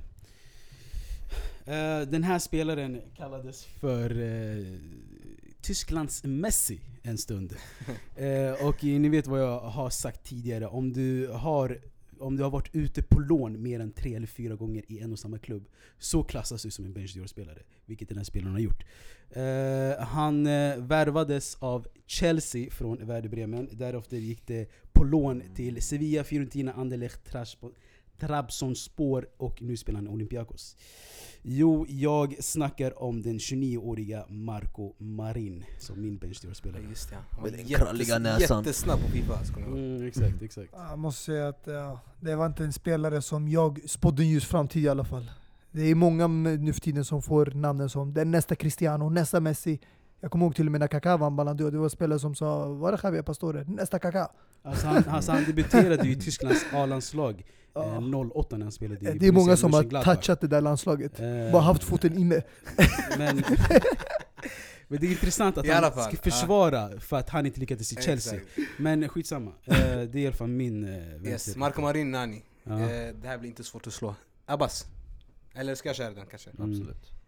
[1.66, 4.66] Eh, den här spelaren kallades för eh,
[5.62, 7.56] Tysklands Messi en stund.
[8.16, 11.80] Eh, och ni vet vad jag har sagt tidigare, om du har
[12.22, 15.12] om du har varit ute på lån mer än tre eller fyra gånger i en
[15.12, 15.68] och samma klubb
[15.98, 18.84] så klassas du som en bench spelare vilket den här spelaren har gjort.
[19.38, 25.82] Uh, han uh, värvades av Chelsea från Werder Bremen, därefter gick det på lån till
[25.82, 27.36] Sevilla, Fiorentina, Anderlecht,
[28.20, 30.78] Trabzonspor och nu spelar han i Olympiakos.
[31.44, 36.82] Jo, jag snackar om den 29-åriga Marco Marin som min bench spelare.
[36.90, 38.64] Just det, han var Med den kralliga näsan.
[38.64, 39.40] jättesnabb på Fifa.
[39.60, 39.78] Ihåg.
[39.78, 40.70] Mm, exakt, exakt.
[40.74, 44.84] Jag måste säga att ja, det var inte en spelare som jag spådde ljus framtid
[44.84, 45.32] i alla fall.
[45.72, 49.80] Det är många nu för tiden som får namnen som den nästa Cristiano, nästa Messi.
[50.24, 52.36] Jag kommer ihåg till och med när Kaká vann Ballon d'Or, det var spelare som
[52.36, 53.64] sa Var är Javier Pastore?
[53.68, 54.28] Nästa Kaká.
[54.64, 57.44] Alltså han, alltså han debuterade ju i Tysklands A-landslag
[57.76, 58.00] eh,
[58.34, 61.20] 08 när han spelade i Det är många som har touchat det där landslaget.
[61.20, 62.42] Eh, Bara haft foten inne.
[63.18, 63.36] Men,
[64.88, 67.96] men det är intressant att han fall, ska försvara för att han inte lyckades i
[67.96, 68.34] Chelsea.
[68.36, 68.58] Exakt.
[68.80, 70.84] Men skitsamma, eh, det är i alla fall min
[71.24, 71.56] eh, Yes.
[71.56, 72.44] Marco Marin, Nani.
[72.64, 72.80] Ja.
[72.80, 74.16] Eh, det här blir inte svårt att slå.
[74.46, 74.86] Abbas?
[75.54, 76.50] Eller ska jag köra den kanske?
[76.50, 76.72] Mm.
[76.72, 77.21] Absolut.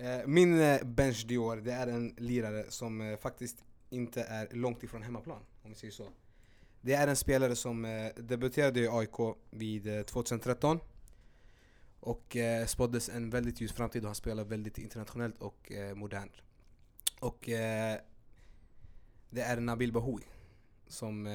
[0.00, 4.82] Eh, min eh, bench Dior, det är en lirare som eh, faktiskt inte är långt
[4.82, 6.08] ifrån hemmaplan, om vi säger så.
[6.80, 10.78] Det är en spelare som debuterade i AIK vid 2013
[12.00, 12.36] och
[12.66, 16.32] spåddes en väldigt ljus framtid och han spelar väldigt internationellt och modernt.
[17.20, 17.38] Och
[19.30, 20.22] det är Nabil Bahoui
[20.88, 21.26] som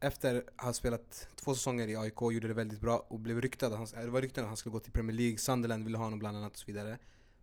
[0.00, 3.68] efter att ha spelat två säsonger i AIK gjorde det väldigt bra och blev ryktad,
[3.68, 6.36] det var rykten att han skulle gå till Premier League, Sunderland ville ha honom bland
[6.36, 6.98] annat och så vidare.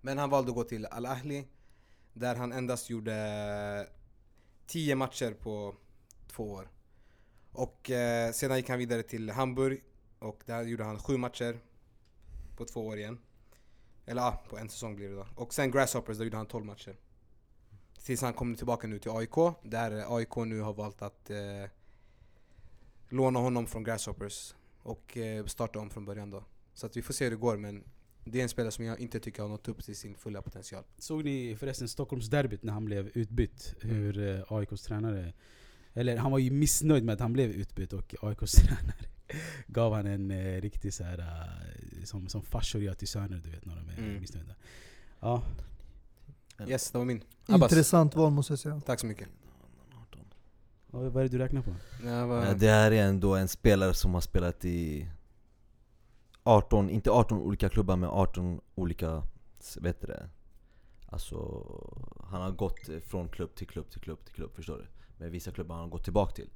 [0.05, 1.47] Men han valde att gå till Al-Ahli
[2.13, 3.87] där han endast gjorde
[4.67, 5.75] 10 matcher på
[6.27, 6.69] två år.
[7.51, 9.83] Och eh, sedan gick han vidare till Hamburg
[10.19, 11.59] och där gjorde han sju matcher
[12.57, 13.19] på två år igen.
[14.05, 15.27] Eller ja, på en säsong blir det då.
[15.35, 16.97] Och sen Grasshoppers, där gjorde han 12 matcher.
[18.03, 21.69] Tills han kom tillbaka nu till AIK, där AIK nu har valt att eh,
[23.09, 26.43] låna honom från Grasshoppers och eh, starta om från början då.
[26.73, 27.83] Så att vi får se hur det går men
[28.25, 30.83] det är en spelare som jag inte tycker har nått upp till sin fulla potential.
[30.97, 33.75] Såg ni förresten Stockholmsderbyt när han blev utbytt?
[33.81, 33.95] Mm.
[33.95, 35.33] Hur eh, AIKs tränare...
[35.93, 39.05] Eller han var ju missnöjd med att han blev utbytt och AIKs tränare
[39.67, 43.49] gav han en eh, riktig så här, eh, som, som farsor gör till söner du
[43.51, 44.21] vet när de är Mm.
[44.21, 44.55] missnöjda.
[45.19, 45.43] Ja,
[46.67, 47.23] Yes, det var min.
[47.45, 48.81] Abbas, Intressant val måste jag säga.
[48.85, 49.27] tack så mycket.
[50.87, 51.75] vad vad är det du räknar på?
[52.05, 55.07] Ja, vad- Det här är ändå en spelare som har spelat i
[56.47, 59.23] 18, inte 18 olika klubbar men 18 olika,
[59.77, 60.29] vet du det?
[61.05, 61.37] Alltså,
[62.23, 64.85] han har gått från klubb till klubb till klubb till klubb, förstår du?
[65.17, 66.49] Men vissa klubbar har han gått tillbaka till.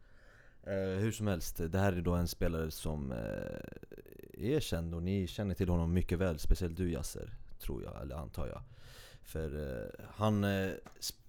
[0.64, 5.04] Eh, hur som helst, det här är då en spelare som eh, är känd och
[5.04, 8.62] ni känner till honom mycket väl, speciellt du Yasser, tror jag, eller antar jag.
[9.24, 10.72] För eh, han eh,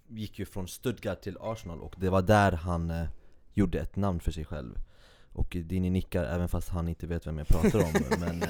[0.07, 3.07] gick ju från Stuttgart till Arsenal och det var där han eh,
[3.53, 4.75] gjorde ett namn för sig själv.
[5.33, 7.93] Och Dini nickar även fast han inte vet vem jag pratar om.
[8.19, 8.49] men, eh,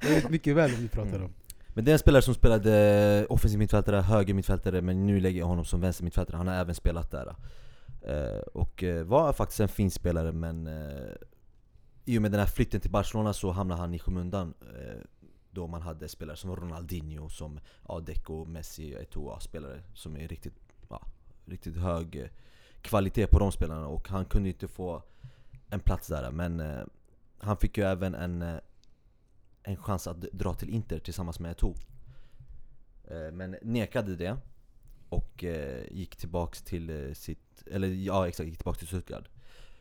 [0.00, 1.22] Jag vet mycket väl vad vi pratar Mm.
[1.24, 1.32] om.
[1.74, 5.46] men det är en spelare som spelade offensiv mittfältare, höger mittfältare men nu lägger jag
[5.46, 6.36] honom som vänster mittfältare.
[6.36, 7.34] Han har även spelat där.
[8.02, 11.12] Eh, och eh, var faktiskt en fin spelare men eh,
[12.04, 14.54] i och med den här flytten till Barcelona så hamnade han i skymundan.
[14.60, 15.00] Eh,
[15.50, 20.54] då man hade spelare som Ronaldinho, som ja, Deco, Messi, Eto'o, spelare som är riktigt,
[20.90, 21.02] ja,
[21.44, 22.26] riktigt hög eh,
[22.80, 25.02] kvalitet på de spelarna och han kunde inte få
[25.70, 26.80] en plats där men eh,
[27.38, 28.56] han fick ju även en, eh,
[29.62, 31.74] en chans att dra till Inter tillsammans med Eto'o
[33.04, 34.36] eh, Men nekade det
[35.08, 39.28] och eh, gick tillbaks till eh, sitt, eller ja exakt, gick tillbaks till Stuttgart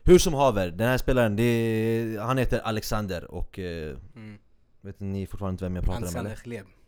[0.04, 4.38] Hur som haver, den här spelaren, det, han heter Alexander och eh, Mm.
[4.82, 6.30] vet ni fortfarande inte vem jag pratar om eller?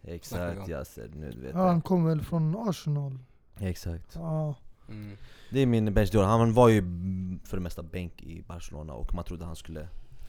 [0.03, 0.69] Exakt.
[0.69, 3.19] Yasser, nu vet Ja, han kom väl från Arsenal?
[3.59, 4.55] Exakt Ja.
[4.89, 5.17] Mm.
[5.49, 6.27] Det är min bästa Dior.
[6.27, 6.81] Han var ju
[7.43, 9.87] för det mesta bänk i Barcelona och man trodde han skulle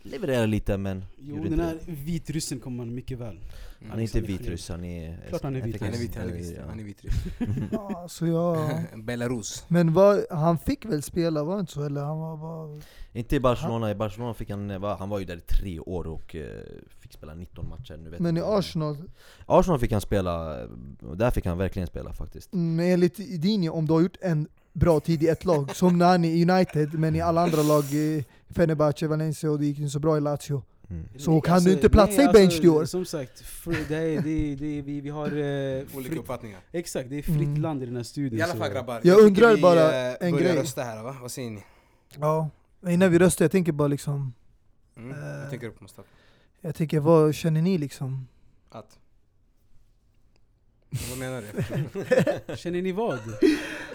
[0.09, 3.41] levererar lite men Jo, den inte här vitryssen kommer man mycket väl.
[3.89, 5.19] Han är inte vitryss, han är...
[5.29, 5.83] Klart han är vitryss.
[5.83, 6.37] Han är vit, han är Ja.
[6.37, 7.15] vit, han är vitryss.
[7.73, 8.81] Ja, så jag...
[9.05, 9.65] Belarus.
[9.69, 11.83] Men vad, han fick väl spela, var det inte så?
[11.83, 12.81] Eller han var bara...
[13.13, 16.07] Inte i Barcelona, i Barcelona fick han, va, han var ju där i tre år
[16.07, 16.63] och eh,
[17.01, 18.41] fick spela 19 matcher nu vet Men i.
[18.45, 18.97] Arsenal,
[19.47, 20.65] Arsenal fick han spela,
[21.01, 24.49] och där fick han verkligen spela faktiskt mm, enligt Dini, om du har gjort en
[24.79, 28.24] bra tid i ett lag, som Nani i United, men i alla andra lag, i
[28.51, 30.62] Fenerbahce, Valencia och det gick inte så bra i Lazio.
[30.91, 31.05] mm.
[31.18, 32.85] Så kan du inte platsa i bench i år?
[32.85, 35.26] Som sagt, fr- det är, det det vi, vi har...
[35.26, 36.61] Eh, Olika fritt, uppfattningar.
[36.72, 37.61] exakt, det är fritt Mm.
[37.62, 38.39] land i den här studion.
[38.39, 39.01] I alla fall grabbar.
[39.05, 40.57] Jag undrar vi, bara eh, en grej.
[40.57, 41.16] rösta här va?
[41.22, 41.62] Vad säger ni?
[42.18, 42.51] Ja,
[42.89, 44.33] innan vi röstar, jag tänker bara liksom,
[44.97, 45.11] Mm?
[45.11, 45.29] Eh.
[45.41, 46.09] Jag tänker på Mustafa.
[46.61, 48.26] jag tänker vad känner ni liksom?
[48.70, 48.99] Att?
[51.11, 51.43] Vad menar
[52.47, 52.57] du?
[52.57, 53.18] Känner ni vad?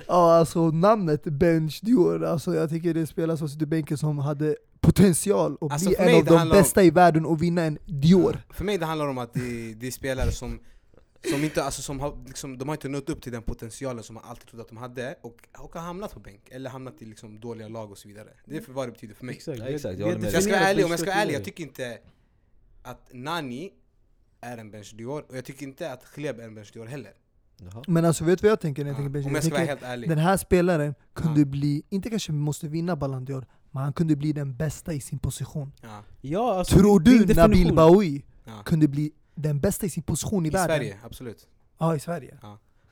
[0.07, 3.97] Ja alltså namnet Bench Dior, alltså jag tycker det är spelare som sitter i bänken
[3.97, 7.43] som hade potential att Alltså, bli en av de handlar om- bästa i världen och
[7.43, 8.41] vinna en Dior.
[8.49, 10.59] För mig det handlar om att det, det är spelare som,
[11.31, 14.13] som inte, alltså som har, liksom, de har inte nått upp till den potentialen som
[14.13, 17.05] man alltid trodde att de hade och, och har hamnat på bänk, eller hamnat i
[17.05, 18.29] liksom dåliga lag och så vidare.
[18.45, 19.35] Det är för vad det betyder för mig.
[19.35, 19.59] Exakt.
[19.59, 21.63] Ja, exakt, jag Så jag ska vara ärlig, om jag ska vara ärlig, jag tycker
[21.63, 21.97] inte
[22.83, 23.71] att Nani
[24.43, 27.11] är en bench Dior, och jag tycker inte att Kleb är en bench Dior heller.
[27.57, 27.83] Jaha.
[27.87, 29.31] Men alltså vet du vad jag tänker när jag Ja, tänker Bench Dior?
[29.33, 30.09] jag Jag ska vara helt ärlig.
[30.09, 31.45] den här spelaren kunde Ja.
[31.45, 35.19] bli, inte kanske måste vinna Ballon d'Or, men han kunde bli den bästa i sin
[35.19, 35.71] position.
[35.81, 36.03] Ja.
[36.21, 38.51] Ja, alltså, Tror du Nabil Bahoui Ja.
[38.65, 40.77] kunde bli den bästa i sin position i, I världen?
[40.77, 41.47] Sverige, absolut.
[41.77, 42.37] Ja, i Sverige.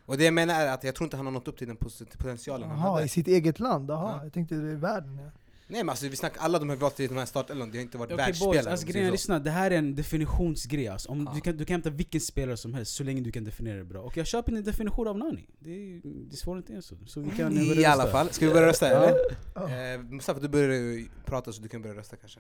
[0.06, 1.78] Och det jag menar är att jag tror inte han har nått upp till den
[1.78, 3.06] potentialen han Jaha, hade.
[3.06, 3.90] i sitt eget land?
[3.90, 4.24] Jaha, Ja.
[4.24, 5.20] jag tänkte det är världen.
[5.24, 5.32] Ja.
[5.72, 7.78] Nej men alltså vi snackar alla de här vi valt till de här startelvan, det
[7.78, 8.56] har inte varit Okej världsspelare.
[8.56, 11.10] boys, alltså grejen lyssna, det här är en definitionsgrej alltså.
[11.10, 11.32] Om Ja.
[11.36, 13.84] du, kan, du kan hämta vilken spelare som helst så länge du kan definiera det
[13.84, 14.02] bra.
[14.02, 15.48] Och jag köper din definition av Nani.
[15.60, 16.96] Det är, det är svårt inte ens så.
[17.08, 19.04] Så vi kan I alla fall, ska vi börja rösta Ja.
[19.04, 19.18] eller?
[19.56, 19.94] Ja.
[19.94, 22.40] Eh, Mustafa du börjar ju prata så du kan börja rösta kanske.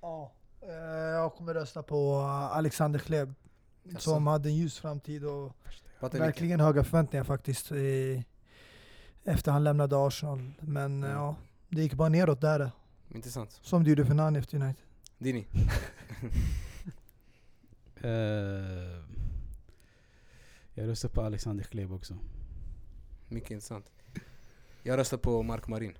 [0.00, 0.68] Ja, eh,
[1.14, 3.34] jag kommer rösta på eh, Alexander Kleb.
[3.82, 4.00] Jaså?
[4.10, 5.52] Som hade en ljus framtid och
[6.00, 6.26] Prata lite.
[6.26, 7.72] verkligen höga förväntningar faktiskt.
[7.72, 8.24] I,
[9.24, 10.50] efter han lämnade Arsenal.
[10.60, 11.10] Men Mm.
[11.10, 11.36] ja,
[11.68, 12.70] det gick bara neråt där.
[13.08, 13.60] Intressant.
[13.62, 14.84] Som det gjorde för Nani efter United.
[15.18, 15.46] Dini?
[18.04, 19.00] Eh,
[20.74, 22.18] jag röstar på Alexander Kleb också.
[23.28, 23.90] Mycket intressant.
[24.82, 25.98] Jag röstar på Mark Marin.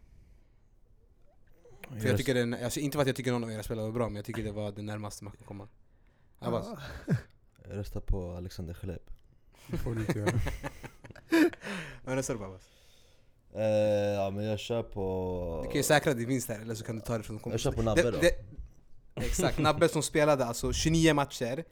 [1.91, 3.93] För jag tycker den, alltså inte för att jag tycker någon av era spelare var
[3.93, 5.69] bra, men jag tycker det var det närmaste man kan komma.
[6.39, 6.67] Abbas?
[7.69, 9.03] Jag röstar på Alexander Chleb
[9.67, 10.41] Det får du inte göra.
[12.05, 12.71] Vad röstar du på Abbas?
[13.55, 13.63] Eh,
[14.15, 15.61] Ja men jag kör på...
[15.63, 17.61] Du kan ju säkra din vinst här, eller så kan du ta det från Jag
[17.61, 18.45] kör på Nabbe Det- då det-
[19.17, 21.65] Exakt, Nabbe som spelade alltså 29 matcher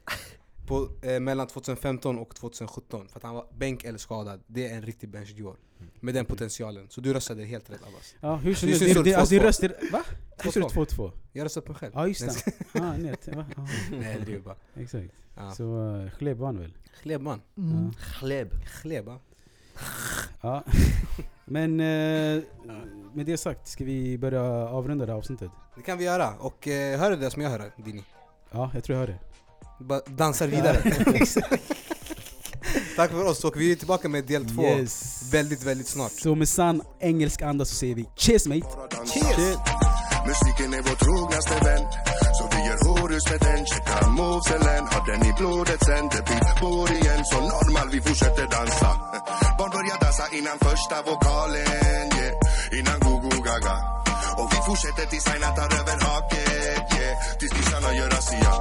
[0.67, 4.75] på, eh, mellan 2015 och 2017 För att han var bänk eller skadad, det är
[4.75, 5.55] en riktig bench Dior
[5.99, 9.19] Med den potentialen, så du röstade helt rätt Abbas Ja, hur Det det, det, som
[9.19, 9.43] alltså, det 2-2.
[9.43, 9.75] röster...
[9.91, 10.03] Va?
[10.37, 10.85] Hur ser det 2-2.
[10.85, 11.11] 2-2?
[11.31, 12.51] Jag röstade på mig själv Ja just det.
[12.79, 13.45] ah, nej, va?
[13.57, 15.13] Ah, Nej jag driver bara exakt.
[15.37, 15.51] ja.
[15.51, 16.73] Så uh, Kleb vann väl?
[17.01, 17.91] Klebman, Mm.
[18.19, 18.49] Chleb
[18.81, 19.19] Kleba
[20.41, 20.63] Ja.
[21.45, 22.41] Men eh,
[23.13, 25.51] med det sagt, ska vi börja avrunda det här avsnittet?
[25.75, 28.03] Det kan vi göra, och eh, hör du det som jag hör Dini?
[28.51, 29.19] Ja, jag tror jag hör det.
[29.83, 30.77] Bara dansar vidare
[32.95, 35.29] Tack för oss, och vi är tillbaka med del två Yes.
[35.33, 38.67] väldigt väldigt snart Så med sann engelsk anda så säger vi cheers mate!
[39.05, 39.57] Cheers!
[40.27, 41.83] Musiken är vår trognaste vän.
[42.37, 43.65] Så vi gör horus med den.
[43.71, 44.83] Checka moveselen.
[44.93, 46.05] Har den i blodet sen.
[46.13, 47.21] Det blir bor igen.
[47.31, 48.91] Så normal vi fortsätter dansa.
[49.57, 52.79] Barn börjar dansa innan första vokalen yeah.
[52.79, 53.75] Innan go-go gaga.
[54.39, 57.13] Och vi fortsätter tills Aina tar över haket yeah.
[57.39, 58.53] Tills kissarna gör razzia.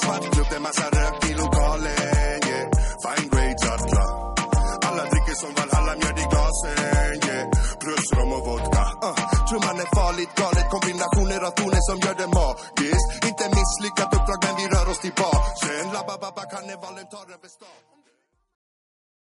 [0.00, 2.66] Svart klubb, det är massa rök i lokalen yeah.
[3.02, 4.34] Fine grades alla
[4.88, 6.93] alla dricker som Valhalla, mjöd i glasen
[9.84, 10.66] är farligt galet.
[10.74, 13.08] Kombinationer av toner som gör det magiskt.
[13.28, 17.93] Inte misslyckat uppdrag men vi rör oss tillbaka Sen labba babba karnevalen tar över stan.